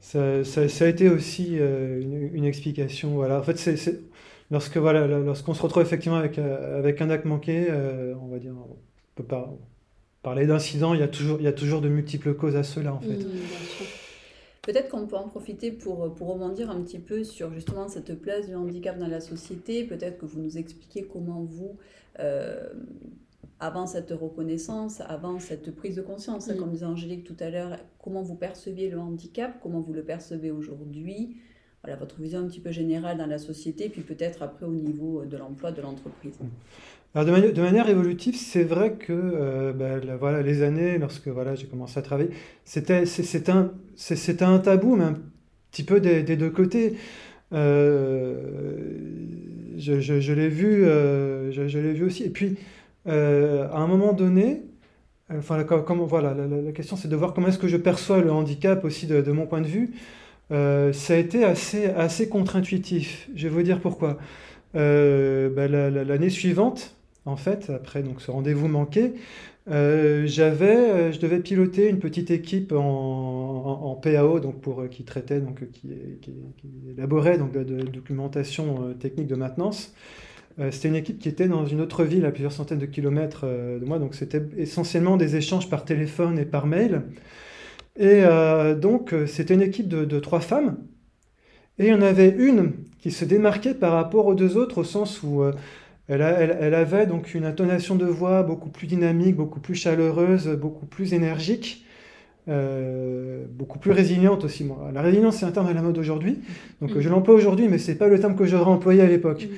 [0.00, 3.10] Ça, ça, a été aussi euh, une, explication.
[3.10, 3.40] Voilà.
[3.40, 4.00] En fait, c'est,
[4.50, 7.66] lorsque, voilà, lorsqu'on se retrouve effectivement avec, avec un acte manqué,
[8.20, 8.76] on va dire, on
[9.16, 9.52] peut pas
[10.22, 12.94] parler d'incident, il y, a toujours, il y a toujours de multiples causes à cela,
[12.94, 13.18] en fait.
[13.18, 14.05] Mmh,
[14.66, 18.48] Peut-être qu'on peut en profiter pour, pour rebondir un petit peu sur justement cette place
[18.48, 19.84] du handicap dans la société.
[19.84, 21.76] Peut-être que vous nous expliquez comment vous,
[22.18, 22.68] euh,
[23.60, 26.56] avant cette reconnaissance, avant cette prise de conscience, mm.
[26.56, 30.50] comme disait Angélique tout à l'heure, comment vous perceviez le handicap, comment vous le percevez
[30.50, 31.36] aujourd'hui,
[31.86, 35.24] voilà, votre vision un petit peu générale dans la société, puis peut-être après au niveau
[35.24, 36.34] de l'emploi de l'entreprise.
[36.40, 36.46] Mm.
[37.14, 41.66] Alors de, manière évolutive, c'est vrai que euh, ben, voilà, les années, lorsque voilà, j'ai
[41.66, 42.30] commencé à travailler,
[42.64, 43.04] c'était
[43.50, 43.70] un,
[44.40, 45.14] un tabou, mais un
[45.70, 46.96] petit peu des, deux côtés.
[47.52, 48.34] Euh,
[49.78, 52.24] je, l'ai vu, euh, vu aussi.
[52.24, 52.56] Et puis,
[53.06, 54.64] à un moment donné,
[55.32, 58.84] enfin, comment, voilà, la, question c'est de voir comment est-ce que je perçois le handicap
[58.84, 59.94] aussi de mon point de vue.
[60.50, 63.28] Ça a été assez, contre-intuitif.
[63.34, 64.18] Je vais vous dire pourquoi.
[64.74, 69.14] Ben, l'année suivante, en fait, après donc, ce rendez-vous manqué,
[69.68, 75.04] euh, j'avais, euh, je devais piloter une petite équipe en, PAO, donc pour, euh, qui
[75.04, 75.90] traitait, donc, qui,
[76.96, 79.94] élaborait donc, de, de documentation technique de maintenance.
[80.70, 83.84] c'était une équipe qui était dans une autre ville à plusieurs centaines de kilomètres de
[83.84, 87.02] moi, donc c'était essentiellement des échanges par téléphone et par mail.
[87.98, 88.22] Et
[88.80, 90.76] donc, c'était une équipe de, trois femmes.
[91.78, 94.84] Et il y en avait une qui se démarquait par rapport aux deux autres au
[94.84, 95.42] sens où
[96.08, 100.86] elle, elle, avait donc une intonation de voix beaucoup plus dynamique, beaucoup plus chaleureuse, beaucoup
[100.86, 101.86] plus énergique.
[102.46, 104.66] beaucoup plus résiliente aussi.
[104.92, 106.40] La résilience, c'est un terme à la mode aujourd'hui.
[106.80, 109.48] Donc je l'emploie aujourd'hui, mais ce n'est pas le terme que j'aurais employé à l'époque.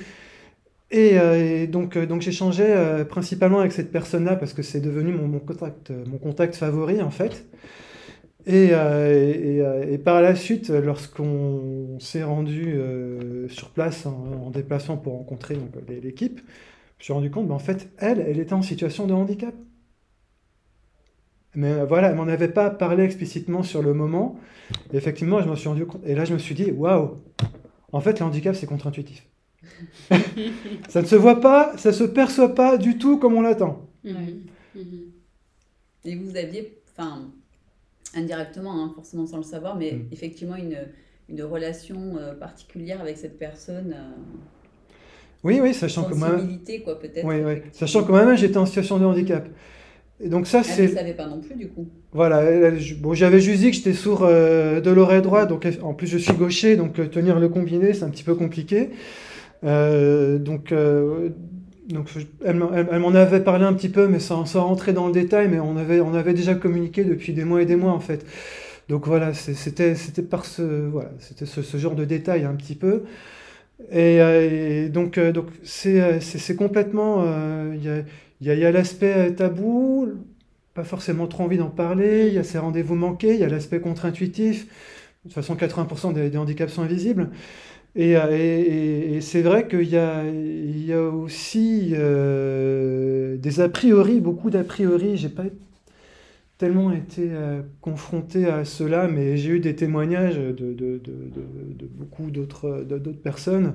[0.91, 5.13] Et, euh, donc, euh, donc j'échangeais euh, principalement avec cette personne-là parce que c'est devenu
[5.13, 7.47] mon, mon, contact, mon contact favori en fait.
[8.49, 12.81] Et, et, par la suite, lorsqu'on s'est rendu
[13.49, 15.59] sur place en, déplacement pour rencontrer
[16.03, 19.13] l'équipe, je me suis rendu compte, ben, en fait, elle, elle était en situation de
[19.13, 19.55] handicap.
[21.55, 24.39] Mais voilà, elle m'en avait pas parlé explicitement sur le moment.
[24.93, 26.03] Et effectivement, je me suis rendu compte.
[26.07, 27.17] Et là, je me suis dit, waouh,
[27.93, 29.27] en fait, le handicap, c'est contre-intuitif.
[30.89, 33.89] ça ne se voit pas, ça se perçoit pas du tout comme on l'attend.
[34.05, 34.45] Mhm.
[36.05, 37.31] Et vous aviez, enfin,
[38.15, 40.07] indirectement, hein, forcément sans le savoir, mais mm.
[40.13, 40.79] effectivement une,
[41.29, 43.95] une relation euh, particulière avec cette personne.
[43.97, 44.39] Euh,
[45.45, 46.31] oui, oui, sachant que moi.
[46.85, 47.25] quoi, peut-être.
[47.25, 47.63] Oui, oui.
[47.73, 49.47] Sachant que moi-même, j'étais en situation de handicap.
[50.21, 50.85] Et donc ça, c'est.
[50.85, 51.87] Elle ne savait pas non plus, du coup.
[52.13, 52.43] Voilà.
[53.01, 56.19] bon, j'avais juste dit que j'étais sourd euh, de l'oreille droite, donc en plus je
[56.19, 58.91] suis gaucher, donc tenir le combiné, c'est un petit peu compliqué.
[59.65, 60.39] Euh,
[61.89, 65.07] donc, euh, donc elle, m'en avait parlé un petit peu, mais sans, sans, rentrer dans
[65.07, 67.93] le détail, mais on avait, on avait déjà communiqué depuis des mois et des mois
[67.93, 68.27] en fait.
[68.89, 73.05] Donc voilà, c'était par ce, voilà, c'était ce, genre de détail un petit peu.
[73.91, 77.25] Et, euh, donc donc c'est complètement,
[77.75, 80.09] il y a, y y a l'aspect tabou,
[80.75, 83.49] pas forcément trop envie d'en parler, il y a ces rendez-vous manqués, il y a
[83.49, 84.67] l'aspect contre-intuitif.
[85.25, 87.31] De toute façon, 80% des, des, handicaps sont invisibles.
[87.97, 93.69] Euh, et, et, c'est vrai qu'il y a, il y a aussi euh, des a
[93.69, 95.17] priori, beaucoup d'a priori.
[95.17, 95.45] J'ai pas
[96.59, 101.87] tellement été euh, confronté à cela, mais j'ai eu des témoignages de, de, de, de
[101.87, 102.85] beaucoup d'autres
[103.23, 103.75] personnes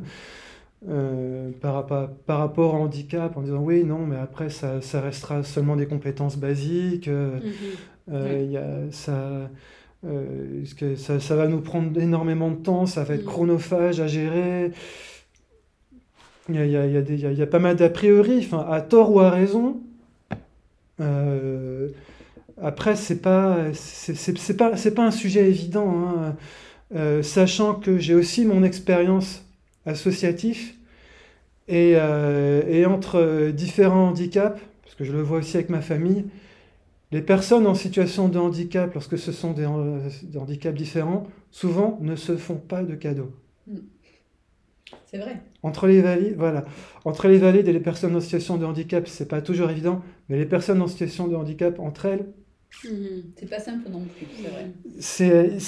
[1.62, 5.44] par, par, par, rapport au handicap, en disant oui, non, mais après ça, ça restera
[5.44, 7.10] seulement des compétences basiques.
[8.10, 9.50] Il y a, ça,
[10.06, 13.28] euh, que ça, ça, va nous prendre énormément de temps, ça va être mm.
[13.28, 14.72] chronophage à gérer.
[16.50, 17.90] Il y a, il y a, il y a, il y a pas mal d'a
[17.90, 19.82] priori, enfin, à tort ou à raison.
[21.00, 21.90] Euh,
[22.62, 26.36] après, c'est pas, c'est pas, c'est pas un sujet évident, hein.
[26.96, 29.46] euh, sachant que j'ai aussi mon expérience
[29.86, 30.74] associative
[31.70, 36.26] et, et entre différents handicaps, parce que je le vois aussi avec ma famille,
[37.14, 42.36] les personnes en situation de handicap, lorsque ce sont des, handicaps différents, souvent ne se
[42.38, 43.32] font pas de cadeaux.
[43.68, 43.78] Hmm.
[45.06, 45.40] C'est vrai.
[45.62, 46.66] Entre les valides, voilà.
[47.06, 50.38] Entre les valides et les personnes en situation de handicap, c'est pas toujours évident, mais
[50.38, 52.26] les personnes en situation de handicap entre elles.
[52.84, 53.22] Hmm.
[53.38, 54.26] C'est pas simple non plus,
[55.00, 55.60] c'est vrai.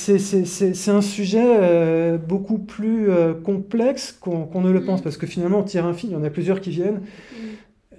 [0.71, 4.85] C'est un sujet euh, beaucoup plus euh, complexe qu'on ne le hmm.
[4.85, 7.01] pense, parce que finalement, on tire un fil, il y en a plusieurs qui viennent.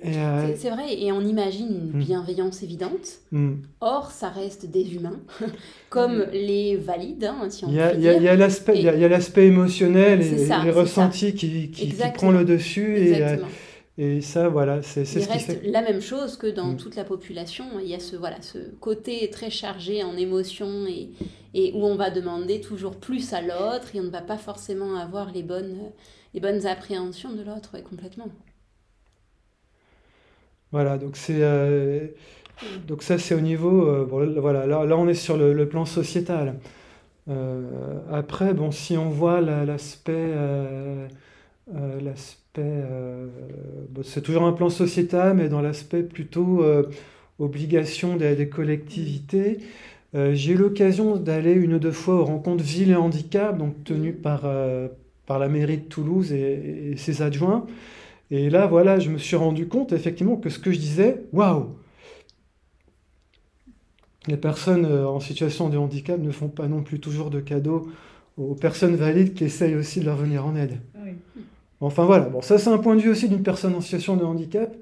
[0.05, 2.05] Euh, c'est vrai, et on imagine une hmm.
[2.05, 3.21] bienveillance évidente.
[3.33, 3.55] Hmm.
[3.81, 5.21] Or, ça reste des humains,
[5.91, 6.31] comme hmm.
[6.33, 10.71] les valides, hein, si on Il y a, il y a l'aspect émotionnel et les
[10.71, 12.99] ressentis qui, qui, qui, prend le dessus.
[12.99, 13.37] Et, euh,
[13.99, 17.65] et ça, voilà, c'est ce qui reste la même chose que dans toute la population.
[17.81, 21.09] Il y a ce, voilà, ce côté très chargé en émotions et,
[21.55, 24.97] et où on va demander toujours plus à l'autre et on ne va pas forcément
[24.97, 25.79] avoir les bonnes,
[26.35, 28.29] les bonnes appréhensions de l'autre complètement.
[30.77, 32.07] Voilà, donc c'est euh,
[32.87, 36.57] donc ça c'est au niveau euh, voilà là, on est sur le, plan sociétal.
[37.31, 40.35] Euh, après bon si on voit l'aspect
[42.03, 42.83] l'aspect
[44.05, 46.63] c'est toujours un plan sociétal mais dans l'aspect plutôt
[47.39, 49.61] obligation des, collectivités.
[50.13, 54.13] J'ai eu l'occasion d'aller une ou deux fois aux rencontres Ville et Handicap, donc tenues
[54.13, 54.43] par,
[55.25, 57.65] par la mairie de Toulouse et ses adjoints.
[58.31, 61.77] Et là, voilà, je me suis rendu compte effectivement que ce que je disais, waouh
[64.27, 67.89] Les personnes euh, en situation de handicap ne font pas non plus toujours de cadeaux
[68.37, 70.79] aux personnes valides qui essayent aussi de leur venir en aide.
[70.95, 71.07] Ah
[71.81, 74.25] enfin voilà, bon, ça c'est un point de vue aussi d'une personne en situation de
[74.25, 74.77] handicap.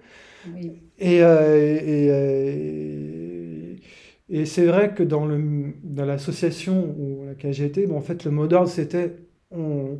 [0.98, 3.74] Et, euh, et, euh,
[4.28, 8.24] et, c'est vrai que dans, le, dans l'association où laquelle j'ai été, bon, en fait,
[8.24, 9.16] le mot d'ordre c'était
[9.50, 9.98] on,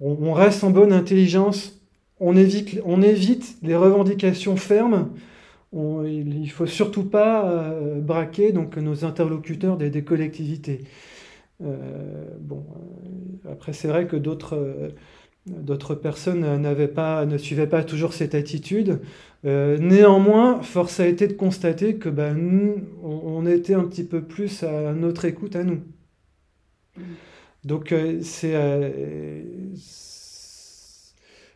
[0.00, 1.83] on, reste en bonne intelligence
[2.20, 5.10] on évite, on évite les revendications fermes.
[5.72, 10.82] il ne faut surtout pas euh, braquer donc, nos interlocuteurs des, collectivités.
[11.62, 11.76] Euh,
[12.40, 12.64] bon,
[13.46, 14.92] euh, après, c'est vrai que d'autres
[15.46, 19.00] d'autres personnes n'avaient pas, ne suivaient pas toujours cette attitude.
[19.44, 24.62] néanmoins, force a été de constater que ben, nous, on, était un petit peu plus
[24.62, 25.82] à notre écoute à nous.
[26.96, 27.02] Mmh.
[27.66, 28.54] Donc c'est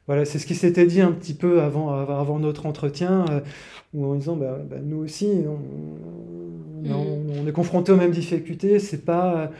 [0.09, 3.25] voilà, c'est ce qui s'était dit un petit peu avant, avant notre entretien,
[3.94, 9.05] où en disant bah, bah, nous aussi, on, on, est confronté aux mêmes difficultés, c'est
[9.05, 9.51] pas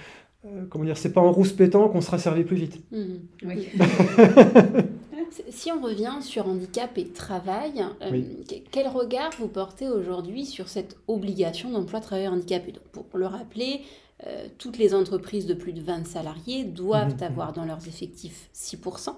[0.47, 2.81] euh, comment dire, c'est pas en rouspétant qu'on sera servi plus vite.
[2.93, 3.17] Mmh,
[5.51, 8.23] si on revient sur handicap et travail, euh,
[8.71, 12.73] quel regard vous portez aujourd'hui sur cette obligation d'emploi travailleur handicapé?
[12.73, 13.81] Donc, Pour le rappeler,
[14.27, 17.25] euh, toutes les entreprises de plus de 20 salariés doivent mmh, mmh.
[17.25, 19.15] avoir dans leurs effectifs 6%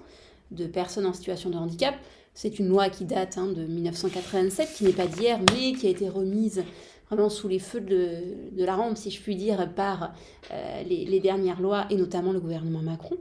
[0.51, 1.95] de personnes en situation de handicap.
[2.33, 5.89] C'est une loi qui date hein, de 1987, qui n'est pas d'hier, mais qui a
[5.89, 6.63] été remise
[7.09, 8.23] vraiment sous les feux de,
[8.55, 10.13] la rampe, si je puis dire, par
[10.51, 13.17] euh, les, dernières lois et notamment le gouvernement Macron.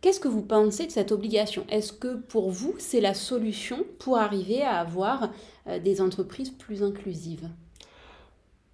[0.00, 1.64] Qu'est-ce que vous pensez de cette obligation?
[1.68, 5.30] Est-ce que pour vous, c'est la solution pour arriver à avoir
[5.68, 7.48] euh, des entreprises plus inclusives?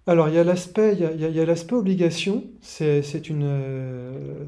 [0.07, 4.45] Alors, il y a l'aspect, il y a, l'aspect obligation, c'est, une, euh,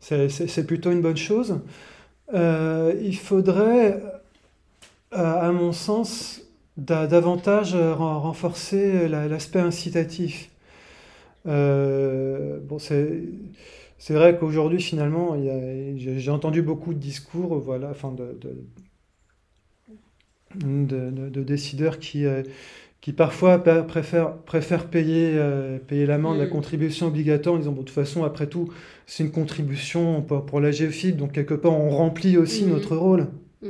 [0.00, 1.60] c'est, plutôt une bonne chose.
[2.32, 4.02] Il faudrait,
[5.12, 6.42] à mon sens,
[6.78, 10.50] davantage euh, renforcer l'aspect incitatif.
[11.46, 15.36] Euh, bon, c'est vrai qu'aujourd'hui, finalement,
[15.96, 17.92] j'ai entendu beaucoup de discours, voilà,
[20.54, 22.42] de, de, décideurs qui, euh,
[23.00, 25.40] qui parfois préfèrent, préfèrent payer,
[25.86, 26.50] payer l'amende, la mm.
[26.50, 28.70] contribution obligatoire, en disant, bon, de toute façon, après tout,
[29.06, 32.70] c'est une contribution pour, pour la GFIP, donc quelque part, on remplit aussi mm.
[32.70, 33.28] notre rôle.
[33.64, 33.68] Mm-hmm.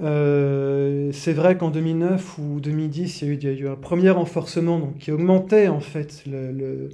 [0.00, 4.98] Euh, c'est vrai qu'en 2009 ou 2010, il y, a eu, un premier renforcement donc,
[4.98, 6.90] qui augmentait en fait le,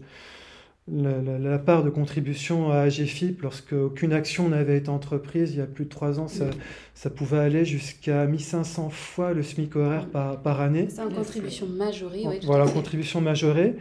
[0.86, 5.52] la, part de contribution à AGFIP lorsque aucune action n'avait été entreprise.
[5.52, 6.46] Il y a plus de trois ans, ça,
[6.94, 10.86] ça pouvait aller jusqu'à 1500 fois le SMIC horaire par, par année.
[10.90, 12.22] C'est une contribution majorée.
[12.26, 13.74] Oui, voilà, contribution majorée.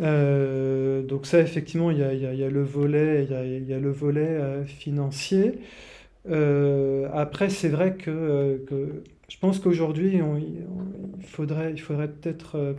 [0.00, 3.44] Euh, donc ça, effectivement, il y a, il y a le volet, il y a,
[3.44, 5.60] il y a le volet euh, financier.
[6.30, 12.56] Euh, après, c'est vrai que, euh, que, je pense qu'aujourd'hui, il faudrait, il faudrait peut-être.
[12.56, 12.72] Euh,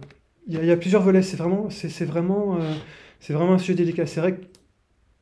[0.47, 1.21] il, y a plusieurs volets.
[1.21, 2.57] C'est vraiment, c'est, vraiment,
[3.19, 4.05] c'est vraiment un sujet délicat.
[4.05, 4.45] C'est vrai que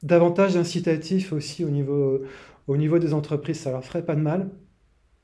[0.04, 2.22] davantage d'incitatifs aussi au niveau,
[2.68, 4.50] au niveau des entreprises, ça leur ferait pas de mal,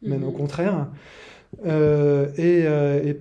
[0.02, 0.38] même au mhm.
[0.38, 0.88] contraire.
[1.66, 3.18] Et, et,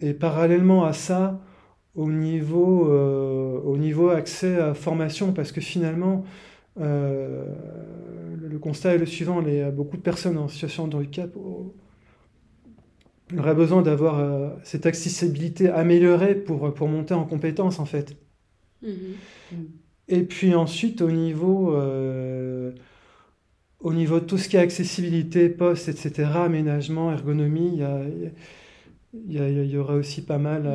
[0.00, 1.40] et, parallèlement à ça,
[1.94, 6.24] au niveau, au niveau accès à formation, parce que finalement,
[6.78, 7.44] euh,
[8.40, 11.30] le constat est le suivant, les, beaucoup de personnes en situation de handicap
[13.36, 18.16] auraient besoin d'avoir euh, cette accessibilité améliorée pour, pour monter en compétence en fait.
[18.84, 19.56] Mm-hmm.
[20.08, 22.72] Et puis ensuite au niveau, euh,
[23.80, 27.80] au niveau de tout ce qui est accessibilité, poste, etc., aménagement, ergonomie,
[29.12, 30.66] il y, y, y, aura aussi pas mal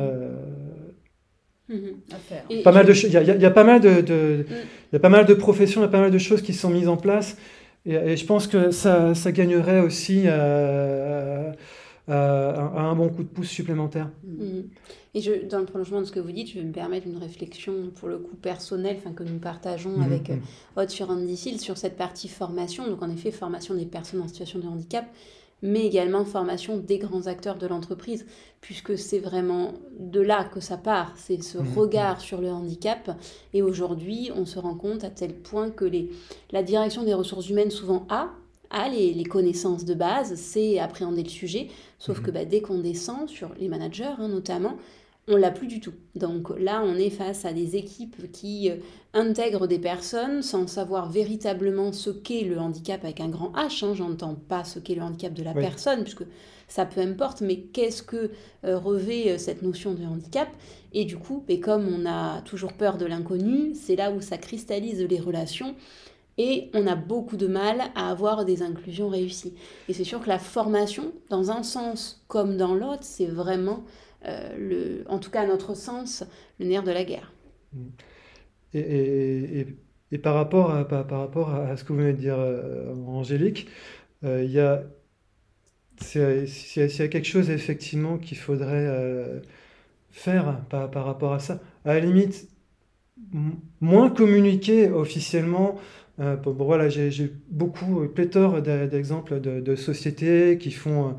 [1.68, 2.62] Mhm.
[2.62, 4.92] Pas mal de il y, a, y, a pas mal de, de mm.
[4.92, 6.70] y a pas mal de professions, il y a pas mal de choses qui sont
[6.70, 7.36] mises en place
[7.84, 11.54] et, je pense que ça, ça gagnerait aussi euh, un
[12.96, 14.10] bon coup de pouce supplémentaire.
[14.24, 14.62] Mm.
[15.14, 17.18] Et je, dans le prolongement de ce que vous dites, je vais me permettre une
[17.18, 20.32] réflexion pour le coup personnel enfin, que nous partageons mm, avec
[20.76, 22.86] Haute sur Andicil sur cette partie formation.
[22.88, 25.06] Donc en effet, formation des personnes en situation de handicap
[25.62, 28.26] mais également formation des grands acteurs de l'entreprise,
[28.60, 31.74] puisque c'est vraiment de là que ça part, c'est ce mmh.
[31.74, 33.10] regard sur le handicap.
[33.54, 36.10] Et aujourd'hui, on se rend compte à tel point que les,
[36.50, 38.30] la direction des ressources humaines souvent a,
[38.70, 42.22] a les, les connaissances de base, c'est appréhender le sujet, sauf mmh.
[42.22, 44.76] que bah, dès qu'on descend sur les managers hein, notamment,
[45.28, 45.94] on l'a plus du tout.
[46.14, 48.76] Donc là, on est face à des équipes qui euh,
[49.12, 53.84] intègrent des personnes sans savoir véritablement ce qu'est le handicap avec un grand H.
[53.84, 53.94] Hein.
[53.94, 56.24] J'entends pas ce qu'est le handicap de la personne, puisque
[56.68, 58.30] ça peu importe, mais qu'est-ce que
[58.64, 60.48] euh, revêt euh, cette notion de handicap?
[60.92, 64.38] Et du coup, et comme on a toujours peur de l'inconnu, c'est là où ça
[64.38, 65.74] cristallise les relations.
[66.38, 69.54] Et on a beaucoup de mal à avoir des inclusions réussies.
[69.88, 73.84] Et c'est sûr que la formation, dans un sens comme dans l'autre, c'est vraiment
[74.26, 76.24] euh, le, en tout cas à notre sens,
[76.58, 77.32] le nerf de la guerre.
[78.74, 79.66] Et,
[80.10, 83.68] et, par, rapport à, par, rapport à ce que vous venez de dire, euh, Angélique,
[84.24, 84.82] euh, il y a
[85.98, 86.22] s'il
[86.76, 89.40] y, a quelque chose effectivement qu'il faudrait
[90.10, 92.50] faire par, par, rapport à ça, à la limite,
[93.80, 95.78] moins communiquer officiellement.
[96.18, 101.16] Bon, voilà, j'ai beaucoup, pléthore d'exemples de, de, sociétés qui font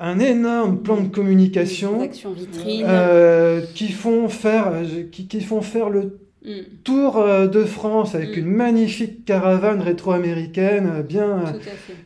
[0.00, 2.86] un énorme plan de communication vitrine.
[2.88, 4.72] Euh, qui font faire
[5.12, 6.50] qui, font faire le mm.
[6.82, 8.40] tour euh, de France avec mm.
[8.40, 11.52] une magnifique caravane rétro-américaine, bien,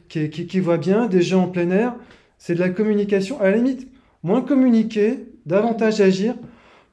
[0.08, 1.94] qui, qui, voit bien, des gens en plein air.
[2.36, 3.40] C'est de la communication.
[3.40, 3.86] À la limite,
[4.24, 6.34] moins communiquer, davantage agir.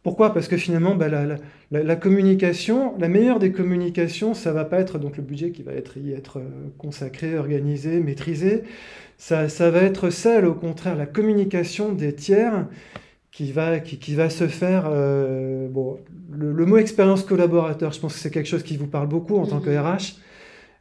[0.04, 0.34] Pourquoi?
[0.34, 1.08] Parce que finalement, bah,
[1.70, 5.74] la, communication, la meilleure des communications, ça va pas être donc le budget qui va
[5.74, 8.64] être, y être euh, consacré, organisé, maîtrisé.
[9.18, 12.68] Ça, ça va être celle, au contraire, la communication des tiers
[13.32, 14.86] qui va, qui, va se faire.
[14.88, 16.00] Euh, bon,
[16.32, 19.46] le, mot expérience collaborateur, je pense que c'est quelque chose qui vous parle beaucoup en
[19.46, 19.84] tant que RH.
[19.84, 19.98] Mhm.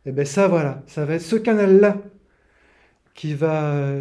[0.07, 1.99] Et eh bien ça, voilà, ça va être ce canal-là
[3.15, 3.93] qui va,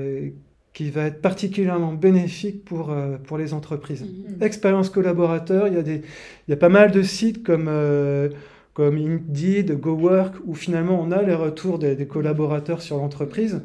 [0.80, 4.04] qui va être particulièrement bénéfique pour, euh, pour les entreprises.
[4.04, 4.42] Mhm.
[4.42, 6.04] Expérience collaborateur, il y, a des,
[6.48, 8.30] il y a pas mal de sites comme, euh,
[8.74, 13.62] comme Indeed, GoWork, où finalement on a les retours des, des collaborateurs sur l'entreprise,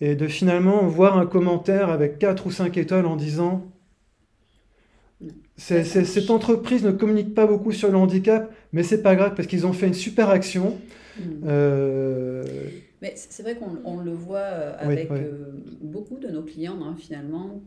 [0.00, 3.66] et de finalement voir un commentaire avec 4 ou 5 étoiles en disant
[5.56, 9.66] cette entreprise ne communique pas beaucoup sur le handicap, mais c'est pas grave parce qu'ils
[9.66, 10.78] ont fait une super action.
[11.18, 11.22] Mm.
[11.44, 12.44] Euh,
[13.02, 17.62] mais c'est vrai qu'on le voit euh, avec euh, beaucoup de nos clients, hein, finalement.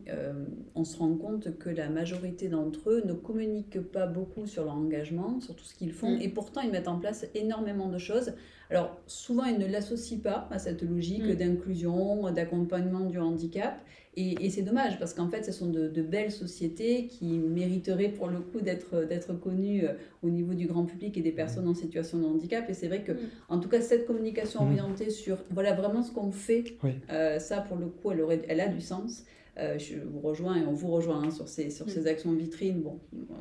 [0.74, 4.74] on se rend compte que la majorité d'entre eux ne communiquent pas beaucoup sur leur
[4.74, 6.22] engagement, sur tout ce qu'ils font, mm.
[6.22, 8.34] et pourtant ils mettent en place énormément de choses.
[8.70, 11.34] Alors souvent ils ne l'associent pas à cette logique mm.
[11.34, 13.80] d'inclusion, d'accompagnement du handicap.
[14.16, 18.40] Et, c'est dommage parce qu'en fait, ce sont de, belles sociétés qui mériteraient pour le
[18.40, 19.92] coup d'être connues euh,
[20.22, 22.68] au niveau du grand public et des personnes en situation de handicap.
[22.68, 23.18] Et c'est vrai que, mm.
[23.48, 24.68] en tout cas, cette communication mm.
[24.68, 26.64] orientée sur voilà vraiment ce qu'on fait,
[27.10, 29.24] euh, ça pour le coup, elle, aurait, elle a du sens.
[29.58, 31.90] Euh, je vous rejoins et on vous rejoint hein, sur, ces, sur mm.
[31.90, 32.82] ces actions vitrines.
[32.82, 32.98] Bon,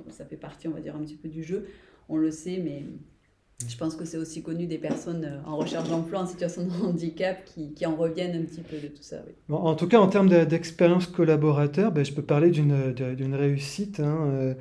[0.10, 1.66] ça fait partie, on va dire, un petit peu du jeu.
[2.10, 2.84] On le sait, mais
[3.68, 6.72] je pense que c'est aussi connu des personnes euh, en recherche d'emploi, en situation de
[6.86, 9.18] handicap, qui, qui, en reviennent un petit peu de tout ça.
[9.28, 9.56] Oui.
[9.56, 14.00] en tout cas, en termes d'expérience collaborateur, ben, je peux parler d'une réussite.
[14.00, 14.54] Hein, euh,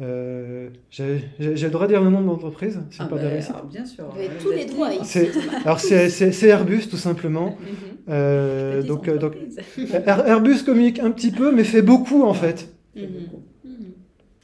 [0.00, 3.32] euh J'ai le droit de dire le nom de l'entreprise C'est ah pas de ben,
[3.32, 4.08] réussite Bien sûr.
[4.10, 5.26] Vous avez tous les droits ici.
[5.64, 7.56] Alors, c'est Airbus, tout simplement.
[8.06, 8.12] Mhm.
[8.12, 9.34] euh, donc, donc,
[10.06, 12.68] Airbus communique un petit peu, mais fait beaucoup, en fait.
[12.94, 13.30] Mhm.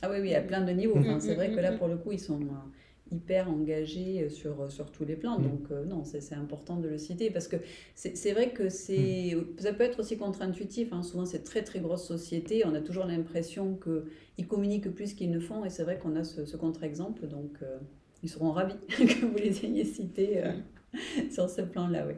[0.03, 0.97] Ah oui, oui, à plein de niveaux.
[0.97, 1.21] Mhm.
[1.21, 2.41] c'est vrai que là, pour le coup, ils sont
[3.13, 5.39] hyper engagé euh, sur, euh, sur tous les plans.
[5.39, 5.43] Mm.
[5.43, 7.57] Donc euh, non, c'est important de le citer parce que
[7.95, 9.61] c'est vrai que c'est mm.
[9.61, 10.93] ça peut être aussi contre-intuitif.
[10.93, 11.03] Hein.
[11.03, 12.65] Souvent, c'est très très grosse société.
[12.67, 13.79] On a toujours l'impression
[14.37, 17.27] qu'ils communiquent plus qu'ils ne font et c'est vrai qu'on a ce, contre-exemple.
[17.27, 17.59] Donc
[18.23, 21.31] ils seront ravis que vous les ayez cités mm.
[21.31, 22.07] sur ce plan-là.
[22.07, 22.15] Oui.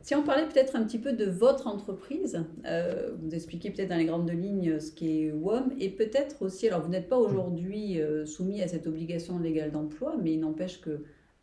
[0.00, 3.96] Si on parlait peut-être un petit peu de votre entreprise, euh, vous expliquez peut-être dans
[3.96, 8.24] les grandes lignes ce qu'est WOM, et peut-être aussi, alors vous n'êtes pas aujourd'hui euh,
[8.26, 10.90] soumis à cette obligation légale d'emploi, mais il n'empêche que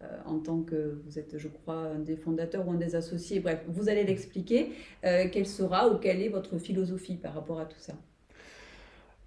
[0.01, 3.39] euh, en tant que vous êtes, je crois, un des fondateurs ou un des associés,
[3.39, 4.71] bref, vous allez l'expliquer,
[5.01, 7.93] quelle sera ou quelle est votre philosophie par rapport à tout ça?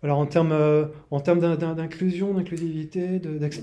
[0.03, 3.63] Alors en termes, en termes d'inclusion, d'inclusivité, d'accès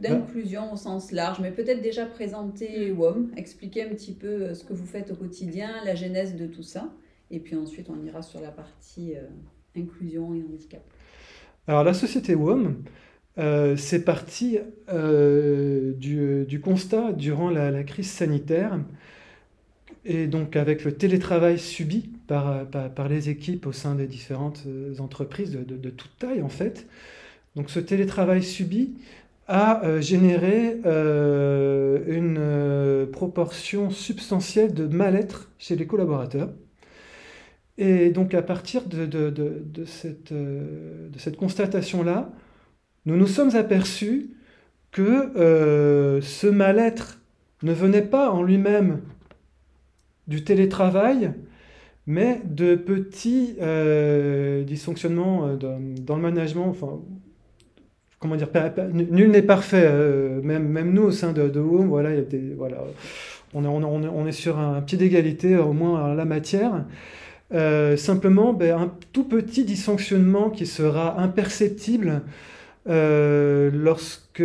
[0.00, 4.64] d'inclusion au sens large, mais peut-être déjà présenter WOM, expliquer un petit peu euh, ce
[4.64, 6.92] que vous faites au quotidien, la genèse de tout ça,
[7.30, 9.22] et puis ensuite on ira sur la partie euh,
[9.76, 10.82] inclusion et handicap.
[11.66, 12.82] Alors la société WOM,
[13.38, 14.58] euh, c'est parti
[14.88, 18.80] du, constat durant la, crise sanitaire
[20.04, 24.62] et donc avec le télétravail subi par, par, les équipes au sein des différentes
[25.00, 26.86] entreprises de, toute taille en fait.
[27.56, 28.94] Donc ce télétravail subi
[29.48, 36.50] a euh, généré euh, une euh, proportion substantielle de mal-être chez les collaborateurs.
[37.78, 40.34] Et donc à partir de, cette,
[41.16, 42.30] cette constatation-là,
[43.06, 44.30] nous nous sommes aperçus
[44.90, 47.20] que ce mal-être
[47.62, 49.00] ne venait pas en lui-même
[50.26, 51.32] du télétravail,
[52.08, 53.54] mais de petits
[54.66, 57.00] dysfonctionnements dans, le management, enfin,
[58.18, 58.48] comment dire,
[58.92, 59.84] nul n'est parfait.
[59.84, 62.78] Euh, même, même nous, au sein de, Home, voilà, y a des, voilà,
[63.54, 66.84] on, est, on, on, est sur un pied d'égalité, au moins à la matière.
[67.54, 72.22] Euh, simplement, ben, un tout petit dysfonctionnement qui sera imperceptible
[72.88, 74.42] euh, lorsque,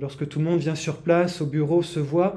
[0.00, 2.36] lorsque tout le monde vient sur place, au bureau, se voit.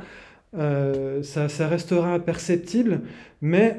[0.54, 3.02] Ça, ça, restera imperceptible,
[3.42, 3.78] mais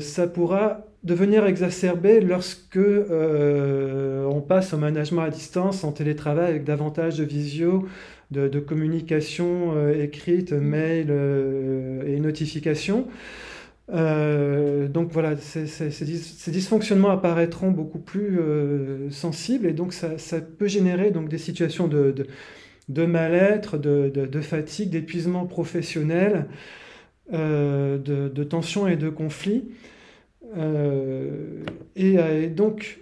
[0.00, 6.64] ça pourra devenir exacerbé lorsque euh, on passe au management à distance, en télétravail, avec
[6.64, 7.86] davantage de visio,
[8.30, 10.58] de, communication euh, écrite, mm.
[10.58, 13.06] mail euh, et notification.
[13.88, 18.40] donc voilà, ces, dysfonctionnements apparaîtront beaucoup plus
[19.10, 22.26] sensibles et donc ça, peut générer donc des situations de, de
[22.88, 26.46] mal-être, de, fatigue, d'épuisement professionnel,
[27.32, 29.64] de, tension et de conflit.
[30.56, 31.62] Euh,
[31.98, 33.00] euh, et, donc,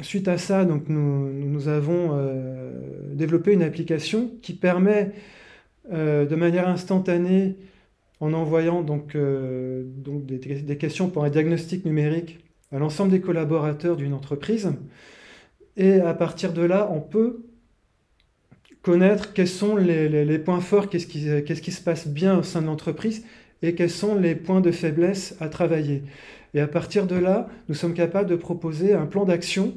[0.00, 2.72] suite à ça, nous, avons euh,
[3.14, 5.12] développé une application qui permet
[5.92, 7.56] euh, de manière instantanée,
[8.20, 12.38] en envoyant donc, euh, des, questions pour un diagnostic numérique
[12.70, 14.72] à l'ensemble des collaborateurs d'une entreprise.
[15.76, 17.42] Et à partir de là, on peut
[18.82, 23.24] connaître quels sont les, points forts, qu'est-ce qui, se passe bien au sein de l'entreprise
[23.62, 26.02] et quels sont les points de faiblesse à travailler.
[26.54, 29.74] Et à partir de là, nous sommes capables de proposer un plan d'action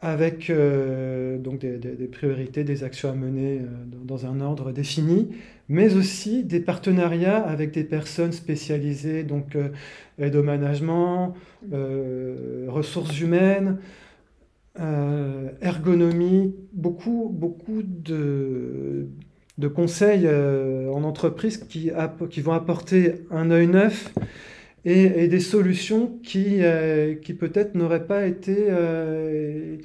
[0.00, 3.66] avec euh, des, priorités, des actions à mener euh,
[4.04, 5.28] dans, un ordre défini,
[5.68, 9.68] mais aussi des partenariats avec des personnes spécialisées, donc euh,
[10.18, 11.34] aide au management,
[12.66, 13.78] ressources humaines,
[14.80, 19.06] euh, ergonomie, beaucoup, beaucoup de,
[19.58, 21.90] de conseils en entreprise qui,
[22.30, 24.12] qui vont apporter un œil neuf
[24.84, 29.76] et, des solutions qui, euh, qui peut-être n'auraient pas été, euh,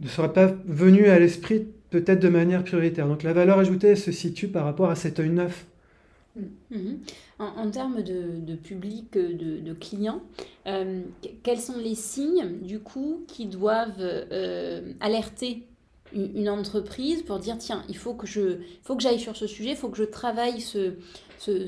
[0.00, 3.06] ne seraient pas venues à l'esprit peut-être de manière prioritaire.
[3.06, 5.66] Donc la valeur ajoutée se situe par rapport à cet œil neuf.
[6.70, 6.76] Mmh.
[7.40, 10.20] En, termes de, public, de, de clients,
[10.66, 11.00] euh,
[11.42, 15.66] quels sont les signes du coup qui doivent euh, alerter
[16.12, 19.70] une entreprise pour dire tiens il faut que je faut que j'aille sur ce sujet
[19.70, 20.94] il faut que je travaille ce,
[21.38, 21.66] ce,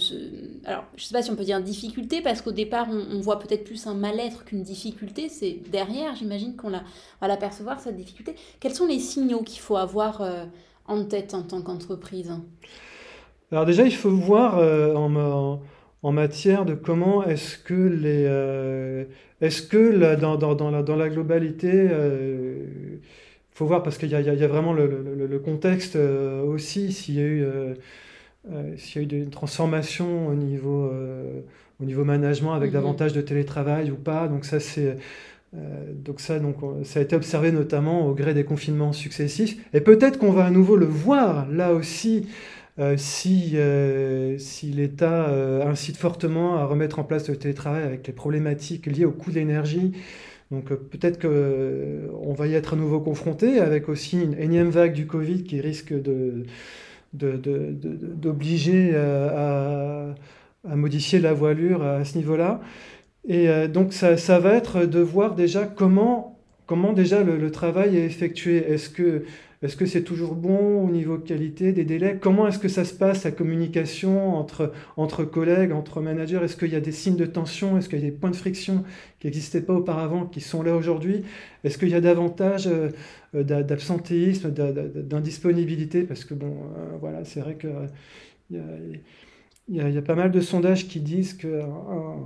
[0.65, 3.65] alors je sais pas si on peut dire difficulté parce qu'au départ on, voit peut-être
[3.65, 6.83] plus un mal-être qu'une difficulté c'est derrière j'imagine qu'on la,
[7.21, 8.35] va l'apercevoir cette difficulté.
[8.61, 10.45] Quels sont les signaux qu'il faut avoir euh,
[10.87, 12.33] en tête en tant qu'entreprise?
[13.53, 15.63] Alors déjà il faut voir euh, en, en,
[16.03, 19.05] en, matière de comment est-ce que les euh,
[19.43, 22.65] est-ce que la, dans, dans, dans, la, dans la globalité euh,
[23.51, 27.17] faut voir parce qu'il y, y, y, a vraiment le, le, le contexte aussi, s'il
[27.17, 27.45] y a eu,
[28.79, 30.91] s'il y a eu une transformation au niveau,
[31.79, 32.75] au niveau management avec mmh.
[32.75, 34.27] davantage de télétravail ou pas.
[34.27, 34.97] Donc ça, c'est...
[35.53, 39.59] donc ça, donc, ça a été observé notamment au gré des confinements successifs.
[39.75, 42.27] Et peut-être qu'on va à nouveau le voir là aussi
[42.79, 48.07] euh, si, euh, si l'État euh, incite fortement à remettre en place le télétravail avec
[48.07, 49.93] les problématiques liées au coût de l'énergie.
[50.51, 55.07] Donc peut-être qu'on va y être à nouveau confronté avec aussi une énième vague du
[55.07, 56.45] Covid qui risque de,
[57.15, 60.15] d'obliger à,
[60.65, 62.61] modifier la voilure à ce niveau-là.
[63.27, 67.97] Et donc ça, ça, va être de voir déjà comment, comment déjà le, le travail
[67.97, 68.59] est effectué.
[68.59, 69.25] Est-ce que
[69.63, 72.19] est-ce que c'est toujours bon au niveau qualité des délais?
[72.21, 76.41] Comment est-ce que ça se passe, la communication entre, entre collègues, entre managers?
[76.43, 77.79] Est-ce qu'il y a des signes de tension?
[77.79, 78.83] Est-ce qu'il y a des points de friction
[79.21, 81.23] qui n'existaient pas auparavant, qui sont là aujourd'hui?
[81.63, 82.91] Est-ce qu'il y a davantage euh,
[83.45, 86.03] d'absentéisme, d'indisponibilité?
[86.03, 87.69] Parce que, bon, euh, voilà, c'est vrai que...
[88.53, 88.97] Euh,
[89.69, 92.19] y a, pas mal de sondages qui disent qu'un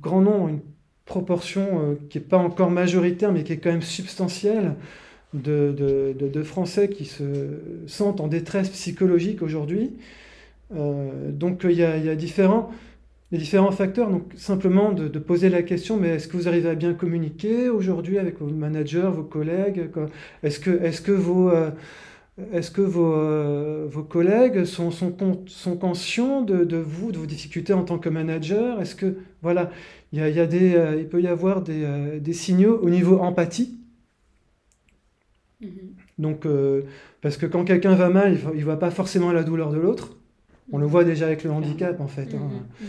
[0.00, 0.60] grand nombre, une
[1.04, 4.76] proportion qui n'est pas encore majoritaire, mais qui est quand même substantielle,
[5.34, 7.24] de, Français qui se
[7.86, 9.92] sentent en détresse psychologique aujourd'hui.
[10.74, 12.70] Euh, donc il y, a, différents,
[13.32, 14.10] a différents facteurs.
[14.10, 18.18] Donc simplement de, poser la question, mais est-ce que vous arrivez à bien communiquer aujourd'hui
[18.18, 19.90] avec vos managers, vos collègues?
[20.42, 21.50] Est-ce que, est que vos...
[21.50, 21.70] Euh,
[22.52, 25.16] est-ce que vos, euh, vos, collègues sont, sont,
[25.46, 28.80] sont conscients de, de, vous, de vos difficultés en tant que manager?
[28.80, 29.70] Est-ce que voilà,
[30.12, 32.78] il, y a, y a des, euh, il peut y avoir des, euh, des signaux
[32.80, 33.77] au niveau empathie
[35.60, 35.66] Mmh.
[36.18, 36.82] Donc, euh,
[37.20, 40.16] parce que quand quelqu'un va mal, il ne voit pas forcément la douleur de l'autre.
[40.70, 42.34] On le voit déjà avec le handicap, en fait.
[42.34, 42.50] Hein.
[42.80, 42.84] Mmh.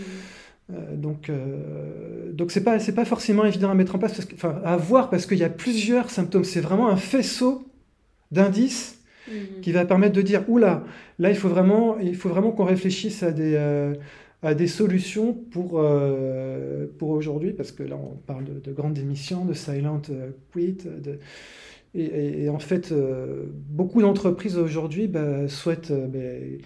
[0.71, 4.25] Euh, donc, euh, donc c'est pas c'est pas forcément évident à mettre en place, parce
[4.25, 6.43] que, enfin, à voir parce qu'il y a plusieurs symptômes.
[6.43, 7.67] C'est vraiment un faisceau
[8.31, 9.61] d'indices mmh.
[9.61, 10.83] qui va permettre de dire oula,
[11.17, 13.95] là il faut vraiment il faut vraiment qu'on réfléchisse à des euh,
[14.41, 18.97] à des solutions pour, euh, pour aujourd'hui, parce que là on parle de, de grandes
[18.97, 20.01] émissions, de silent
[20.53, 21.19] quit, de,
[21.95, 26.59] et, et, et, en fait, euh, beaucoup d'entreprises aujourd'hui bah, souhaitent euh,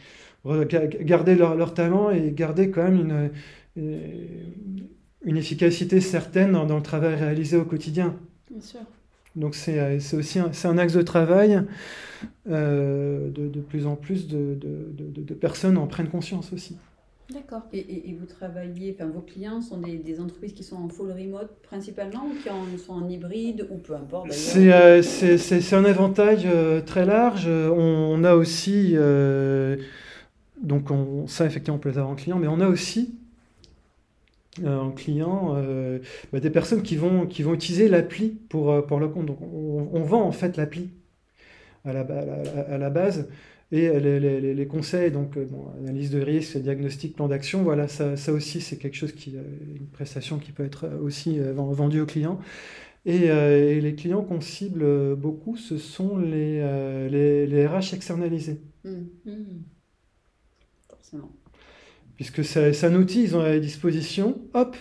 [0.44, 3.32] bah, garder leur, leur, talent et garder quand même une,
[3.78, 4.88] une,
[5.24, 8.16] une efficacité certaine dans, dans, le travail réalisé au quotidien.
[8.52, 8.82] Bien sûr.
[9.36, 11.64] Donc c'est euh, aussi un, un, axe de travail
[12.50, 16.78] euh, de, de, plus en plus de, de, personnes en prennent conscience aussi.
[17.34, 17.64] D'accord.
[17.74, 20.88] Et, et, et, vous travaillez, enfin vos clients sont des, des, entreprises qui sont en
[20.88, 25.78] full remote principalement ou qui en, sont en hybride ou peu importe d'ailleurs C'est euh,
[25.80, 27.48] un éventail euh, très large.
[27.48, 29.78] On, on a aussi, euh,
[30.62, 33.16] donc on, ça effectivement on peut les avoir en client, mais on a aussi
[34.64, 36.00] euh, en client euh,
[36.32, 39.26] bah, des personnes qui vont, qui vont utiliser l'appli pour, pour le compte.
[39.26, 40.92] Donc on, on vend en fait l'appli
[41.84, 43.28] à la, à, la, à la base.
[43.74, 47.88] Et les, les, les, conseils, donc euh, bon, analyse de risque, diagnostic, plan d'action, voilà,
[47.88, 52.06] ça, ça aussi c'est quelque chose qui, une prestation qui peut être aussi vendue au
[52.06, 52.40] client.
[53.06, 56.62] Et, et, les clients qu'on cible beaucoup, ce sont les,
[57.10, 58.62] les, les, RH externalisés.
[58.86, 59.02] Mmh.
[60.88, 61.32] Forcément.
[62.16, 64.78] Puisque c'est un outil, ils ont à la disposition, hop,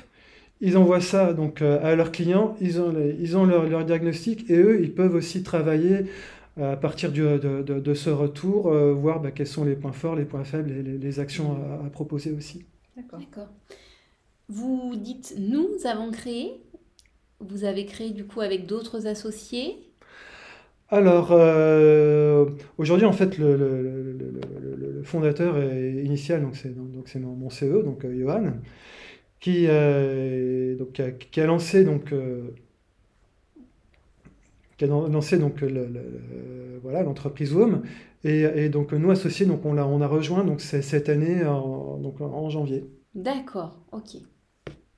[0.63, 4.49] ils envoient ça donc euh, à leurs clients, ils ont, ils ont leur, leur, diagnostic
[4.49, 6.05] et eux, ils peuvent aussi travailler euh,
[6.61, 9.93] à partir du, de, de, de, ce retour, euh, voir bah, quels sont les points
[9.93, 12.67] forts, les points faibles et les, les actions à, à, proposer aussi.
[12.97, 13.49] D'accord.
[14.49, 16.61] Vous dites nous avons créé,
[17.41, 19.93] vous avez créé du coup avec d'autres associés
[20.93, 27.15] alors, euh, aujourd'hui, en fait, le, le, le, le, fondateur est initial, donc c'est donc
[27.15, 28.53] mon, mon, CE, donc euh, Johan,
[29.41, 32.43] qui, euh, donc, qui, a, qui, a, lancé donc euh,
[34.85, 35.65] qui a lancé donc
[36.83, 37.83] voilà l'entreprise Home
[38.25, 41.99] et, et, donc nous associés donc on l'a on a rejoint donc cette année en,
[41.99, 42.85] donc en janvier.
[43.15, 44.17] D'accord, ok.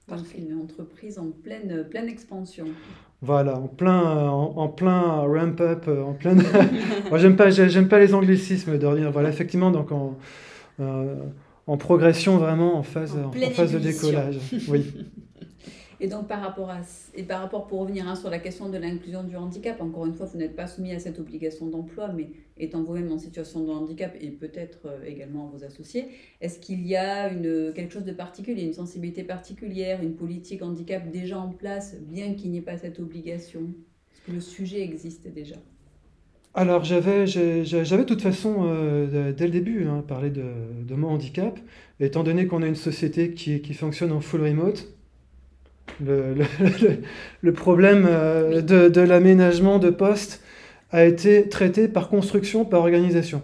[0.06, 0.38] Parfait.
[0.38, 2.66] Une entreprise en pleine pleine expansion.
[3.22, 6.34] Voilà, en plein, en, en plein ramp-up, en plein.
[7.10, 9.12] Moi, j'aime pas, j'aime pas les anglicismes d'ordinaire.
[9.12, 10.18] Voilà, effectivement, donc en,
[10.80, 11.16] euh,
[11.66, 14.38] en progression vraiment en phase, en, en phase de décollage.
[14.68, 14.94] Oui.
[16.04, 16.82] Et donc par rapport à
[17.14, 20.12] et par rapport pour revenir hein, sur la question de l'inclusion du handicap, encore une
[20.12, 22.28] fois, vous n'êtes pas soumis à cette obligation d'emploi, mais
[22.58, 26.08] étant vous-même en situation de handicap et peut-être euh, également vos associés,
[26.42, 31.38] est-ce qu'il y a quelque chose de particulier, une sensibilité particulière, une politique handicap déjà
[31.38, 33.62] en place, bien qu'il n'y ait pas cette obligation?
[34.12, 35.56] Est-ce que le sujet existe déjà?
[36.52, 41.58] Alors j'avais, de toute façon, euh, dès le début, hein, parlé de, mon handicap,
[41.98, 44.94] étant donné qu'on a une société qui fonctionne en full remote,
[46.02, 46.44] le, le,
[47.40, 50.42] le problème euh, de, de l'aménagement de postes
[50.90, 53.42] a été traité par construction, par organisation.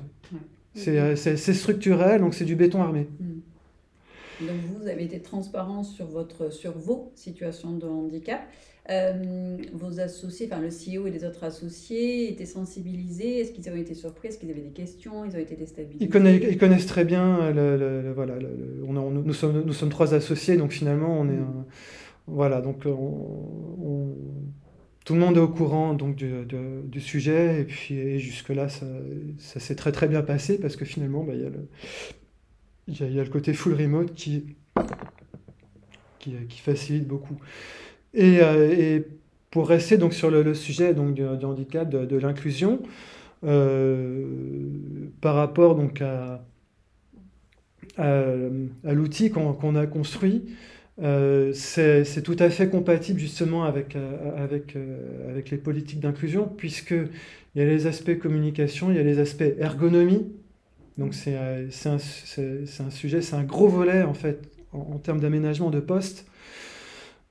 [0.75, 3.09] C'est structurel, donc c'est du béton armé.
[3.21, 4.47] Mm.
[4.47, 8.41] Donc vous avez été transparent sur, votre, sur vos situations de handicap.
[8.89, 13.77] Euh, vos associés, enfin le CEO et les autres associés étaient sensibilisés Est-ce qu'ils ont
[13.77, 14.29] été surpris?
[14.29, 15.25] Est-ce qu'ils avaient des questions?
[15.25, 16.05] Ils ont été déstabilisés?
[16.05, 17.51] Ils connaissent, ils connaissent très bien.
[17.53, 18.35] Le, le, voilà,
[18.89, 21.37] on, on, nous, sommes, nous sommes trois associés, donc finalement on est...
[21.37, 21.67] Un,
[22.27, 22.95] voilà, donc euh,
[25.05, 28.87] tout le monde est au courant donc du, de, du sujet et puis jusque-là ça,
[29.39, 33.25] ça s'est très très bien passé parce que finalement bah, il y, y, y, a
[33.25, 34.45] le côté full remote qui,
[36.21, 37.37] qui, facilite beaucoup.
[38.15, 39.07] Et, euh, et,
[39.51, 42.81] pour rester donc sur le, le sujet donc du, handicap, de, l'inclusion,
[43.45, 44.25] euh,
[45.21, 46.45] par rapport donc à,
[47.97, 50.45] à, l'outil qu'on qu a construit,
[51.03, 57.09] euh, c'est tout à fait compatible justement avec, euh, euh, les politiques d'inclusion, puisqu'il
[57.55, 60.31] y a les aspects communication, il y a les aspects ergonomie.
[60.99, 61.99] Donc c'est un,
[62.91, 64.43] sujet, c'est un gros volet en fait
[64.73, 66.27] en, termes d'aménagement de postes.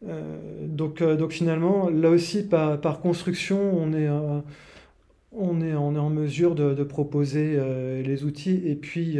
[0.08, 4.08] Euh, donc, finalement, là aussi, par, construction, on est,
[5.76, 7.60] en mesure de proposer
[8.04, 8.62] les outils.
[8.66, 9.20] Et puis,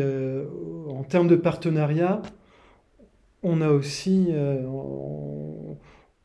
[0.88, 2.22] en termes de partenariat,
[3.44, 5.78] on a aussi, euh, on,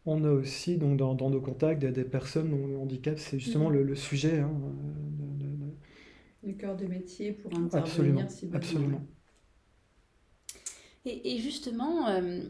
[0.06, 3.38] on, a aussi donc dans, dans nos contacts des, des, personnes dont le handicap, c'est
[3.38, 3.74] justement mmh.
[3.74, 4.40] le, le, sujet.
[4.40, 4.52] Hein,
[5.18, 5.72] de, de,
[6.42, 8.58] le cœur de métier pour intervenir absolument, si besoin.
[8.58, 9.06] Absolument.
[11.06, 12.40] Et, et justement, euh,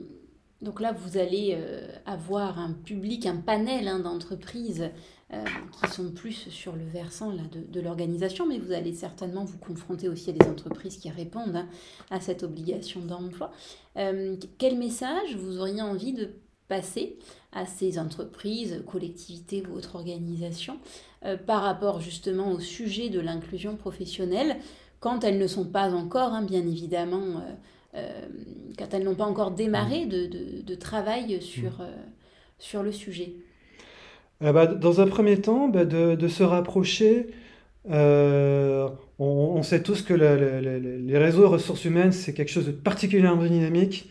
[0.62, 4.90] donc là, vous allez euh, avoir un public, un panel hein, d'entreprises
[5.34, 5.44] euh,
[5.82, 9.58] qui sont plus sur le versant là, de, de l'organisation, mais vous allez certainement vous
[9.58, 11.68] confronter aussi à des entreprises qui répondent hein,
[12.10, 13.50] à cette obligation d'emploi.
[13.96, 16.30] Euh, quel message vous auriez envie de
[16.68, 17.18] passer
[17.52, 20.78] à ces entreprises, collectivités ou autres organisations
[21.24, 24.56] euh, par rapport justement au sujet de l'inclusion professionnelle
[25.00, 27.42] quand elles ne sont pas encore, hein, bien évidemment,
[28.78, 31.82] quand elles n'ont pas encore démarré de, de, de travail sur,
[32.58, 33.36] sur le sujet?
[34.42, 37.28] Euh, bah, Dans un premier temps, bah, de, se rapprocher.
[37.90, 44.10] Euh, on, sait tous que les réseaux ressources humaines, c'est quelque chose de particulièrement dynamique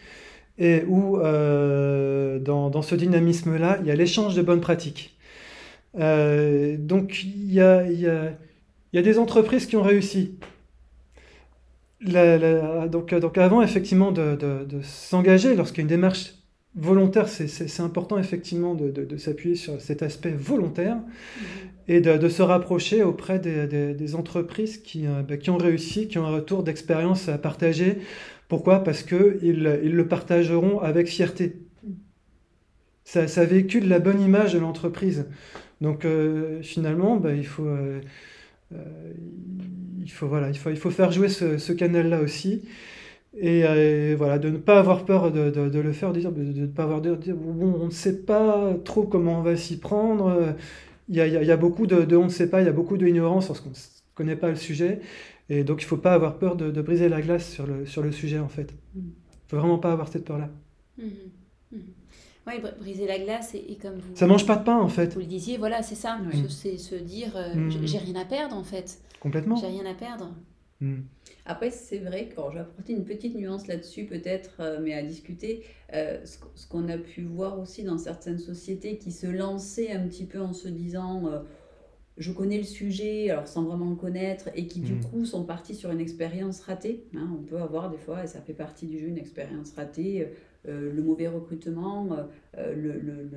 [0.59, 5.17] et où, euh, dans, ce dynamisme-là, il y a l'échange de bonnes pratiques.
[5.95, 7.83] Donc, il y a,
[8.93, 10.37] des entreprises qui ont réussi.
[12.01, 16.33] Donc, avant, effectivement, de, de s'engager lorsqu'il y a une démarche
[16.75, 21.41] volontaire, c'est important effectivement de, de, de s'appuyer sur cet aspect volontaire mmh.
[21.87, 25.57] et de, de, se rapprocher auprès des, des, des entreprises qui, euh, bah, qui, ont
[25.57, 27.99] réussi, qui ont un retour d'expérience à partager.
[28.47, 28.83] Pourquoi?
[28.83, 31.61] Parce qu'ils ils le partageront avec fierté.
[33.03, 35.27] Ça, ça, véhicule la bonne image de l'entreprise.
[35.81, 37.99] Donc euh, finalement, bah, il, faut, euh,
[40.01, 42.63] il, faut, voilà, il, faut, il faut faire jouer ce, ce canal-là aussi.
[43.35, 46.83] Et, voilà, de ne pas avoir peur de, de, le faire, de, de ne pas
[46.83, 50.55] avoir de dire bon, on ne sait pas trop comment on va s'y prendre.
[51.09, 52.73] Il y, a, il y a, beaucoup de, on ne sait pas, il y a
[52.73, 53.75] beaucoup d'ignorance parce qu'on ne
[54.15, 55.01] connaît pas le sujet.
[55.49, 58.01] Et donc il ne faut pas avoir peur de, briser la glace sur le, sur
[58.01, 58.73] le sujet en fait.
[58.95, 59.09] Il ne
[59.47, 60.49] faut vraiment pas avoir cette peur-là.
[60.97, 61.03] Mmh.
[61.71, 61.77] Mmh.
[62.45, 64.15] Oui, briser la glace et, comme vous.
[64.15, 65.13] Ça mange pas de pain en fait.
[65.13, 66.19] Vous le disiez, voilà, c'est ça.
[66.49, 67.71] C'est se dire, euh, mmh.
[67.85, 68.99] j'ai rien à perdre en fait.
[69.19, 69.55] Complètement.
[69.55, 70.33] J'ai rien à perdre.
[71.45, 75.03] Après, c'est vrai que je vais apporter une petite nuance là-dessus, peut-être, euh, mais à
[75.03, 75.65] discuter.
[75.93, 80.25] Euh, ce, qu'on a pu voir aussi dans certaines sociétés qui se lançaient un petit
[80.25, 81.39] peu en se disant euh,
[82.17, 85.03] je connais le sujet, alors sans vraiment le connaître, et qui du mm.
[85.05, 87.05] coup sont partis sur une expérience ratée.
[87.15, 87.29] Hein.
[87.37, 90.29] on peut avoir des fois, et ça fait partie du jeu, une expérience ratée,
[90.65, 92.07] le mauvais recrutement,
[92.55, 93.29] le, le le,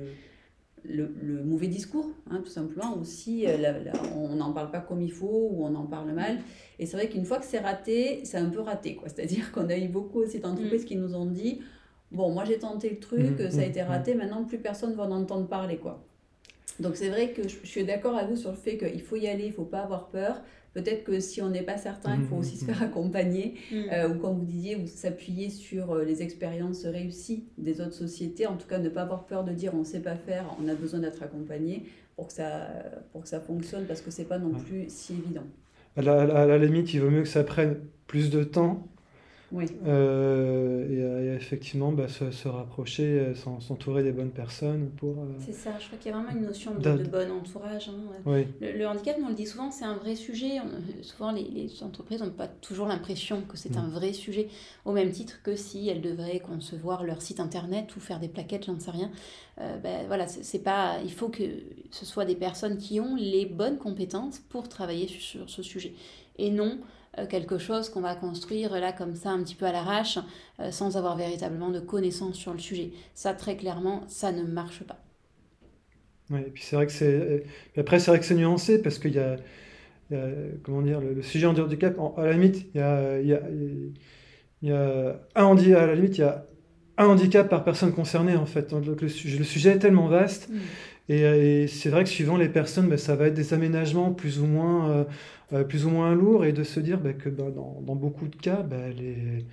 [1.43, 2.97] mauvais discours, hein, tout simplement.
[2.97, 3.73] Aussi, euh,
[4.15, 6.39] on n'en parle pas comme il faut ou on en parle mal.
[6.79, 8.95] Et c'est vrai qu'une fois que c'est raté, c'est un peu raté.
[8.95, 9.09] quoi.
[9.09, 10.87] C'est-à-dire qu'on a eu beaucoup aussi d'entreprises mm.
[10.87, 11.61] qui nous ont dit
[12.11, 14.93] Bon, moi j'ai tenté le truc, mm, ça a mm, été raté, maintenant plus personne
[14.93, 15.77] va en entendre parler.
[15.77, 16.05] quoi.
[16.79, 19.27] Donc c'est vrai que je, suis d'accord avec vous sur le fait qu'il faut y
[19.27, 20.41] aller, il ne faut pas avoir peur.
[20.73, 22.85] Peut-être que si on n'est pas certain, il faut mmh, aussi mmh, se faire mmh.
[22.85, 23.55] accompagner.
[23.73, 28.45] Euh, ou comme vous disiez, vous s'appuyer sur euh, les expériences réussies des autres sociétés.
[28.45, 30.67] En tout cas, ne pas avoir peur de dire on ne sait pas faire, on
[30.67, 31.83] a besoin d'être accompagné
[32.15, 32.67] pour que, ça,
[33.11, 35.45] pour que ça fonctionne parce que ce n'est pas non plus si évident.
[35.95, 38.87] À la, à la, limite, il vaut mieux que ça prenne plus de temps
[39.53, 39.65] oui.
[39.85, 45.11] Euh, et, effectivement, bah, se, rapprocher, euh, s'entourer des bonnes personnes pour.
[45.11, 47.89] Euh, c'est ça, je crois qu'il y a vraiment une notion de, bon entourage.
[47.89, 50.57] Hein, le, handicap, on le dit souvent, c'est un vrai sujet.
[51.01, 53.91] souvent, les, entreprises n'ont pas toujours l'impression que c'est un mm.
[53.91, 54.49] vrai sujet,
[54.83, 58.65] au même titre que si elles devraient concevoir leur site internet ou faire des plaquettes,
[58.65, 59.11] j'en sais rien.
[59.57, 60.97] ben, voilà, c'est pas.
[61.05, 61.43] Il faut que
[61.91, 65.93] ce soit des personnes qui ont les bonnes compétences pour travailler sur ce sujet.
[66.37, 69.71] Et non euh, quelque chose qu'on va construire là comme ça un petit peu à
[69.71, 70.19] l'arrache
[70.59, 72.91] euh, sans avoir véritablement de connaissances sur le sujet.
[73.13, 74.99] Ça très clairement, ça ne marche pas.
[76.29, 77.45] Oui, et puis c'est vrai que c'est
[77.77, 79.37] après c'est vrai que c'est nuancé parce qu'il y, a,
[80.63, 83.41] comment dire le, sujet de handicap à la limite il y a, il y a,
[84.61, 86.45] il y a un à la limite il y a
[86.97, 88.69] un handicap par personne concernée en fait.
[88.69, 90.49] Donc, le, sujet est tellement vaste.
[90.49, 90.57] Mm.
[91.09, 94.45] Et, c'est vrai que suivant les personnes, ben, ça va être des aménagements plus ou
[94.45, 95.03] moins euh,
[95.53, 98.27] euh, plus ou moins lourd et de se dire bah, que bah, dans, dans, beaucoup
[98.27, 98.65] de cas,
[98.97, 99.45] les,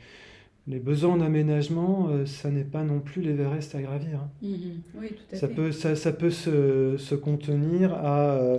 [0.66, 4.18] les, besoins en aménagement, euh, ça n'est pas non plus l'Everest à gravir.
[4.18, 4.30] Hein.
[4.42, 5.54] Oui, tout à ça fait.
[5.54, 8.58] Peut, ça, ça peut se, se, contenir à euh,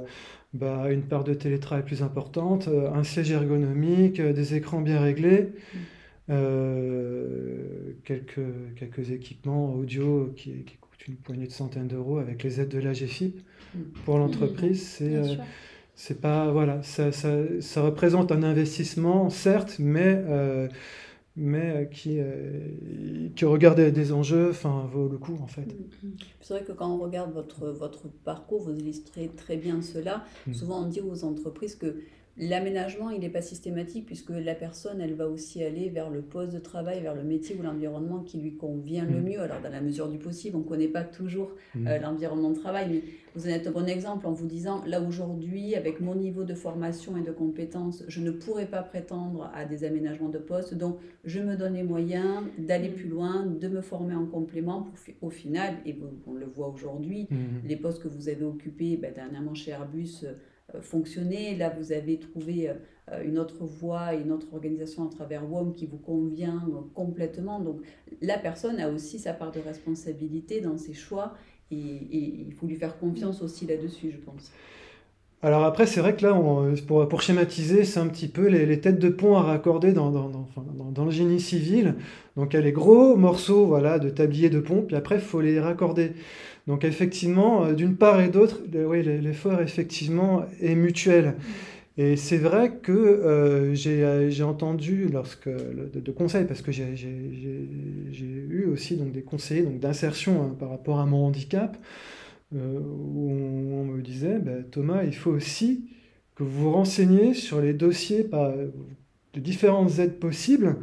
[0.53, 5.49] bah, une part de télétravail plus importante, un siège ergonomique, des écrans bien réglés.
[6.29, 6.37] Mm.
[8.05, 8.39] quelques,
[8.77, 10.77] quelques équipements audio qui, qui,
[11.07, 13.41] une poignée de centaines d'euros avec les aides de la GFIP.
[13.73, 13.79] Mm.
[14.05, 15.23] Pour l'entreprise, mm-hmm.
[15.27, 15.37] c'est
[15.95, 20.67] c'est pas voilà, ça, ça, ça, représente un investissement certes, mais euh,
[21.37, 25.67] mais qui, euh, qui regarde des enjeux, enfin vaut le coup en fait.
[26.41, 30.25] C'est vrai que quand on regarde votre, votre parcours, vous illustrez très bien cela.
[30.47, 30.53] Mm.
[30.53, 31.97] Souvent on dit aux entreprises que
[32.37, 36.51] L'aménagement, il n'est pas systématique puisque la personne, elle va aussi aller vers le poste
[36.53, 39.23] de travail, vers le métier ou l'environnement qui lui convient le mm.
[39.23, 39.39] mieux.
[39.39, 41.87] Alors, dans la mesure du possible, on ne connaît pas toujours mm.
[41.87, 43.03] euh, l'environnement de travail, mais
[43.35, 46.53] vous en êtes un bon exemple en vous disant, là aujourd'hui, avec mon niveau de
[46.53, 50.97] formation et de compétences, je ne pourrais pas prétendre à des aménagements de poste, donc
[51.23, 52.95] je me donne les moyens d'aller mm.
[52.95, 55.95] plus loin, de me former en complément pour, au final, et
[56.27, 57.29] on le voit aujourd'hui,
[57.63, 60.33] les postes que vous avez occupés ben, dernièrement chez Airbus, euh,
[60.81, 61.55] fonctionner.
[61.55, 62.71] Là, vous avez trouvé
[63.11, 67.59] euh, une autre voie, une autre organisation à travers WOM qui vous convient euh, complètement.
[67.59, 67.81] Donc,
[68.21, 71.35] la personne a aussi sa part de responsabilité dans ses choix
[71.69, 71.77] et,
[72.47, 74.51] il faut lui faire confiance aussi là-dessus, je pense.
[75.41, 76.33] Alors après, c'est vrai que là,
[76.87, 80.29] pour, pour, schématiser, c'est un petit peu les, têtes de pont à raccorder dans, dans,
[80.29, 81.95] dans, dans, le génie civil.
[82.35, 85.21] Donc il y a les gros morceaux voilà, de tablier de pont, puis après, il
[85.21, 86.13] faut les raccorder.
[86.67, 91.35] Donc effectivement, euh, d'une part et d'autre, oui, l'effort effectivement est mutuel.
[91.97, 96.89] Et c'est vrai que euh, euh, j'ai entendu lorsque de, conseils, parce que j'ai
[98.13, 101.77] eu aussi donc, des conseillers d'insertion hein, par rapport à mon handicap,
[102.53, 105.89] où on, me disait, bah, Thomas, il faut aussi
[106.35, 108.53] que vous vous renseigniez sur les dossiers par,
[109.33, 110.77] de différentes aides possibles.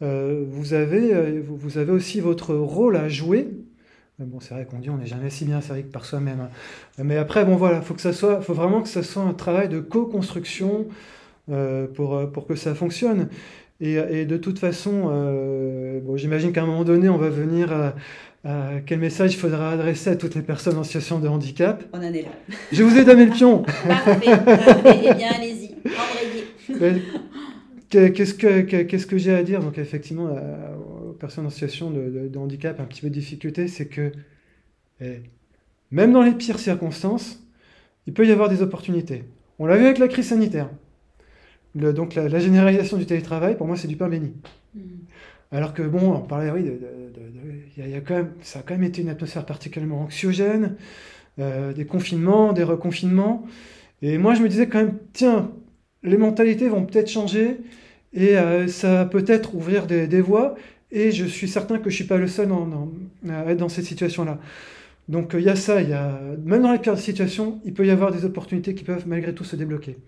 [0.00, 3.48] vous, avez, vous avez aussi votre rôle à jouer
[4.26, 6.40] Bon, c'est vrai qu'on dit on n'est jamais si bien servi que par soi-même.
[6.40, 6.50] Hein.
[7.02, 9.70] Mais après, bon voilà, faut que ça soit, faut vraiment que ça soit un travail
[9.70, 10.88] de co-construction
[11.50, 13.28] euh, pour, euh, pour que ça fonctionne.
[13.80, 17.72] Et, et de toute façon, euh, bon, j'imagine qu'à un moment donné, on va venir
[17.72, 17.94] à,
[18.86, 21.82] quel message il faudra adresser à toutes les personnes en situation de handicap.
[21.92, 22.28] On en est là.
[22.72, 23.62] Je vous ai donné le pion.
[23.88, 25.00] parfait, parfait.
[25.04, 27.02] Eh bien, allez-y.
[27.90, 30.30] Qu'est-ce que, qu'est-ce que j'ai à dire Donc effectivement,
[31.08, 34.12] aux personnes en situation de, handicap, un petit peu de difficulté, c'est que
[35.00, 35.22] eh,
[35.90, 37.42] même dans les pires circonstances,
[38.06, 39.24] il peut y avoir des opportunités.
[39.58, 40.70] On l'a vu avec la crise sanitaire.
[41.74, 44.34] donc la, généralisation du télétravail, pour moi, c'est du pain béni.
[44.74, 44.80] Hmm.
[45.52, 46.64] Alors que bon, on parlait, oui,
[47.76, 50.76] y a, quand même, ça a quand même été une atmosphère particulièrement anxiogène,
[51.40, 53.44] euh, des confinements, des reconfinements.
[54.00, 55.50] Et moi, je me disais quand même, tiens,
[56.02, 57.58] les mentalités vont peut-être changer
[58.12, 60.54] et euh, ça va peut-être ouvrir des, voies.
[60.90, 62.48] Et je suis certain que je ne suis pas le seul
[63.28, 64.38] à être dans cette situation-là.
[65.08, 67.86] Donc il y a ça, il y a, même dans les pires situations, il peut
[67.86, 69.98] y avoir des opportunités qui peuvent malgré tout se débloquer.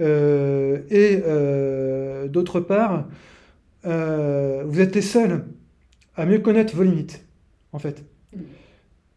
[0.00, 3.06] Euh, et euh, d'autre part,
[3.84, 5.44] vous êtes les seuls
[6.14, 7.24] à mieux connaître vos limites,
[7.72, 8.04] en fait.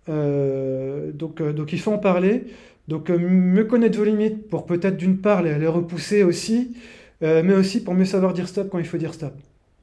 [0.07, 2.45] donc, donc il faut en parler.
[2.87, 6.75] Donc mieux connaître vos limites pour peut-être d'une part les, repousser aussi,
[7.23, 9.33] euh, mais aussi pour mieux savoir dire stop quand il faut dire stop.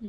[0.02, 0.08] Hmm.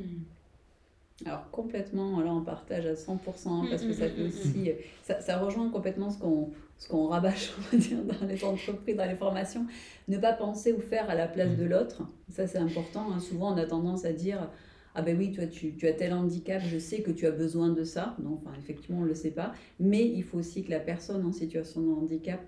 [1.26, 3.18] Alors complètement, là on partage à 100%
[3.48, 4.72] hein, parce que ça fait aussi,
[5.02, 9.04] ça, rejoint complètement ce qu'on ce qu'on rabâche, on va dire, dans les entreprises, dans
[9.04, 9.66] les formations,
[10.08, 12.02] ne pas penser ou faire à la place de l'autre.
[12.30, 13.12] Ça c'est important.
[13.12, 13.20] Hein.
[13.20, 14.48] Souvent on a tendance à dire
[14.94, 17.68] ah ben oui, toi tu, tu, as tel handicap, je sais que tu as besoin
[17.68, 18.16] de ça.
[18.22, 21.24] Non, enfin effectivement on ne le sait pas, mais il faut aussi que la personne
[21.26, 22.40] en situation de handicap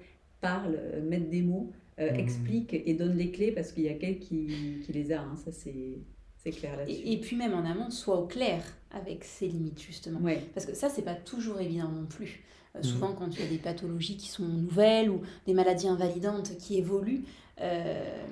[0.42, 2.16] parle, euh, mette des mots euh, mmh.
[2.16, 4.46] explique et donne les clés parce qu'il y a quelqu'un qui,
[4.84, 5.20] qui, les a.
[5.20, 5.36] Hein.
[5.42, 7.00] Ça, c'est clair là-dessus.
[7.04, 10.20] Et, puis même en amont, soit au clair avec ses limites, justement.
[10.54, 12.42] Parce que ça, c'est pas toujours évident non plus.
[12.74, 12.82] Euh, mmh.
[12.82, 16.78] Souvent, quand il y a des pathologies qui sont nouvelles ou des maladies invalidantes qui
[16.78, 17.24] évoluent,
[17.60, 18.24] euh,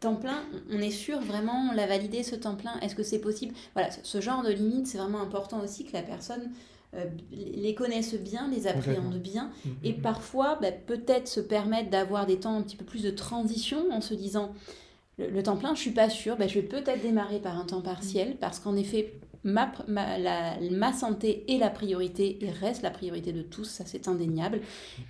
[0.00, 3.18] temps plein, on est sûr vraiment, on l'a validé ce temps plein, est-ce que c'est
[3.18, 3.54] possible?
[3.74, 6.50] Voilà, ce genre de limite, c'est vraiment important aussi que la personne
[6.94, 10.00] euh, les connaissent bien, les appréhendent bien, mm, mm, et mm.
[10.00, 14.00] parfois bah, peut-être se permettre d'avoir des temps un petit peu plus de transition en
[14.00, 14.54] se disant
[15.18, 17.82] le, temps plein, je suis pas sûre, bah, je vais peut-être démarrer par un temps
[17.82, 19.12] partiel parce qu'en effet,
[19.44, 24.60] ma, ma, santé est la priorité et reste la priorité de tous, ça c'est indéniable,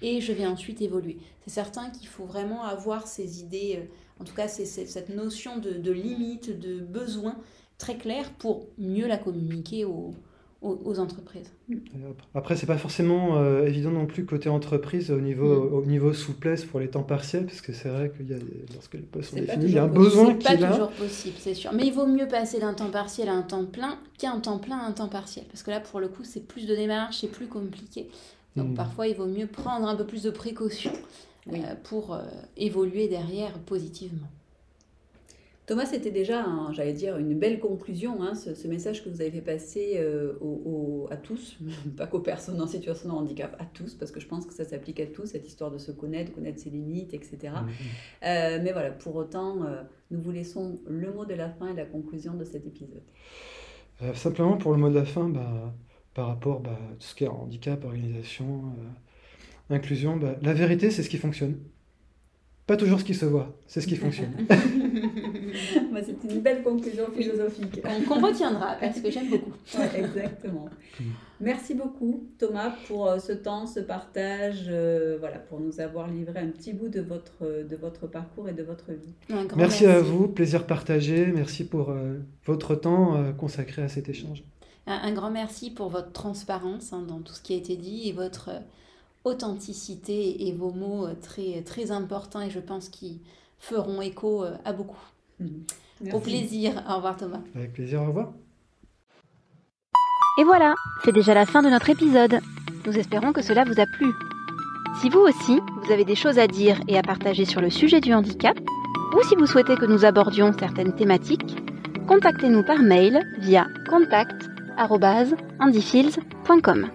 [0.03, 1.19] et je vais ensuite évoluer.
[1.47, 5.59] C'est certain qu'il faut vraiment avoir ces idées, euh, en tout cas c'est cette notion
[5.59, 7.37] de, de limite, de besoin
[7.77, 10.13] très claire pour mieux la communiquer aux,
[10.61, 11.53] aux, entreprises.
[12.35, 15.73] Après, c'est pas forcément euh, évident non plus côté entreprise au niveau, mm.
[15.73, 18.39] au niveau souplesse pour les temps partiels, parce que c'est vrai qu'il y a,
[18.75, 20.59] lorsque les postes sont définis, il y a un besoin qui est là.
[20.59, 21.73] C'est pas toujours possible, c'est sûr.
[21.73, 24.79] Mais il vaut mieux passer d'un temps partiel à un temps plein qu'un temps plein
[24.79, 27.31] à un temps partiel, parce que là, pour le coup, c'est plus de démarches, c'est
[27.31, 28.09] plus compliqué.
[28.57, 28.75] Donc mm.
[28.75, 30.93] parfois, il vaut mieux prendre un peu plus de précautions
[31.53, 32.23] euh, pour euh,
[32.57, 34.27] évoluer derrière positivement.
[35.69, 39.43] Thomas, c'était déjà, j'allais dire, une belle conclusion, hein, ce, message que vous avez fait
[39.43, 40.33] passer euh,
[41.11, 41.59] à tous,
[41.97, 44.65] pas qu'aux personnes en situation de handicap, à tous, parce que je pense que ça
[44.65, 47.37] s'applique à tous, cette histoire de se connaître, connaître ses limites, etc.
[47.43, 47.49] Mm-hmm.
[48.25, 51.75] Euh, mais voilà, pour autant, euh, nous vous laissons le mot de la fin et
[51.75, 53.03] la conclusion de cet épisode.
[54.15, 55.75] simplement pour le mot de la fin, bah,
[56.15, 58.73] par rapport bah, à tout ce qui est handicap, organisation,
[59.69, 61.59] inclusion, bah, la vérité, c'est ce qui fonctionne
[62.69, 64.47] pas toujours ce qui se voit, c'est ce qui fonctionne.
[66.05, 67.83] c'est une belle conclusion philosophique.
[68.07, 69.53] Qu'on retiendra, parce que j'aime beaucoup.
[69.97, 70.69] exactement.
[71.41, 76.41] Merci beaucoup, Thomas, pour euh, ce temps, ce partage, euh, voilà, pour nous avoir livré
[76.41, 79.15] un petit bout de votre, de votre parcours et de votre vie.
[79.55, 81.27] Merci, à vous, plaisir partagé.
[81.27, 84.43] Merci pour euh, votre temps consacré à cet échange.
[84.87, 88.13] Un, grand merci pour votre transparence hein, dans tout ce qui a été dit et
[88.13, 88.51] votre
[89.25, 93.19] authenticité et vos mots très, très importants et je pense qu'ils
[93.59, 94.99] feront écho à beaucoup.
[95.41, 95.65] Mhm.
[96.13, 96.83] Au plaisir.
[96.89, 97.41] Au revoir Thomas.
[97.55, 98.33] Avec plaisir, au revoir.
[100.39, 100.75] Et voilà,
[101.05, 102.39] c'est déjà la fin de notre épisode.
[102.87, 104.07] Nous espérons que cela vous a plu.
[105.01, 108.01] Si vous aussi, vous avez des choses à dire et à partager sur le sujet
[108.01, 108.57] du handicap,
[109.17, 111.57] ou si vous souhaitez que nous abordions certaines thématiques,
[112.07, 116.89] contactez-nous par mail via contact.handifields.com.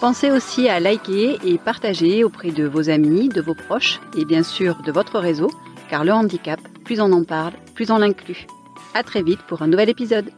[0.00, 4.42] Pensez aussi à liker et partager auprès de vos amis, de vos proches et bien
[4.42, 5.50] sûr de votre réseau,
[5.88, 8.46] car le handicap, plus on en parle, plus on l'inclut.
[8.94, 10.30] À très vite pour un nouvel épisode.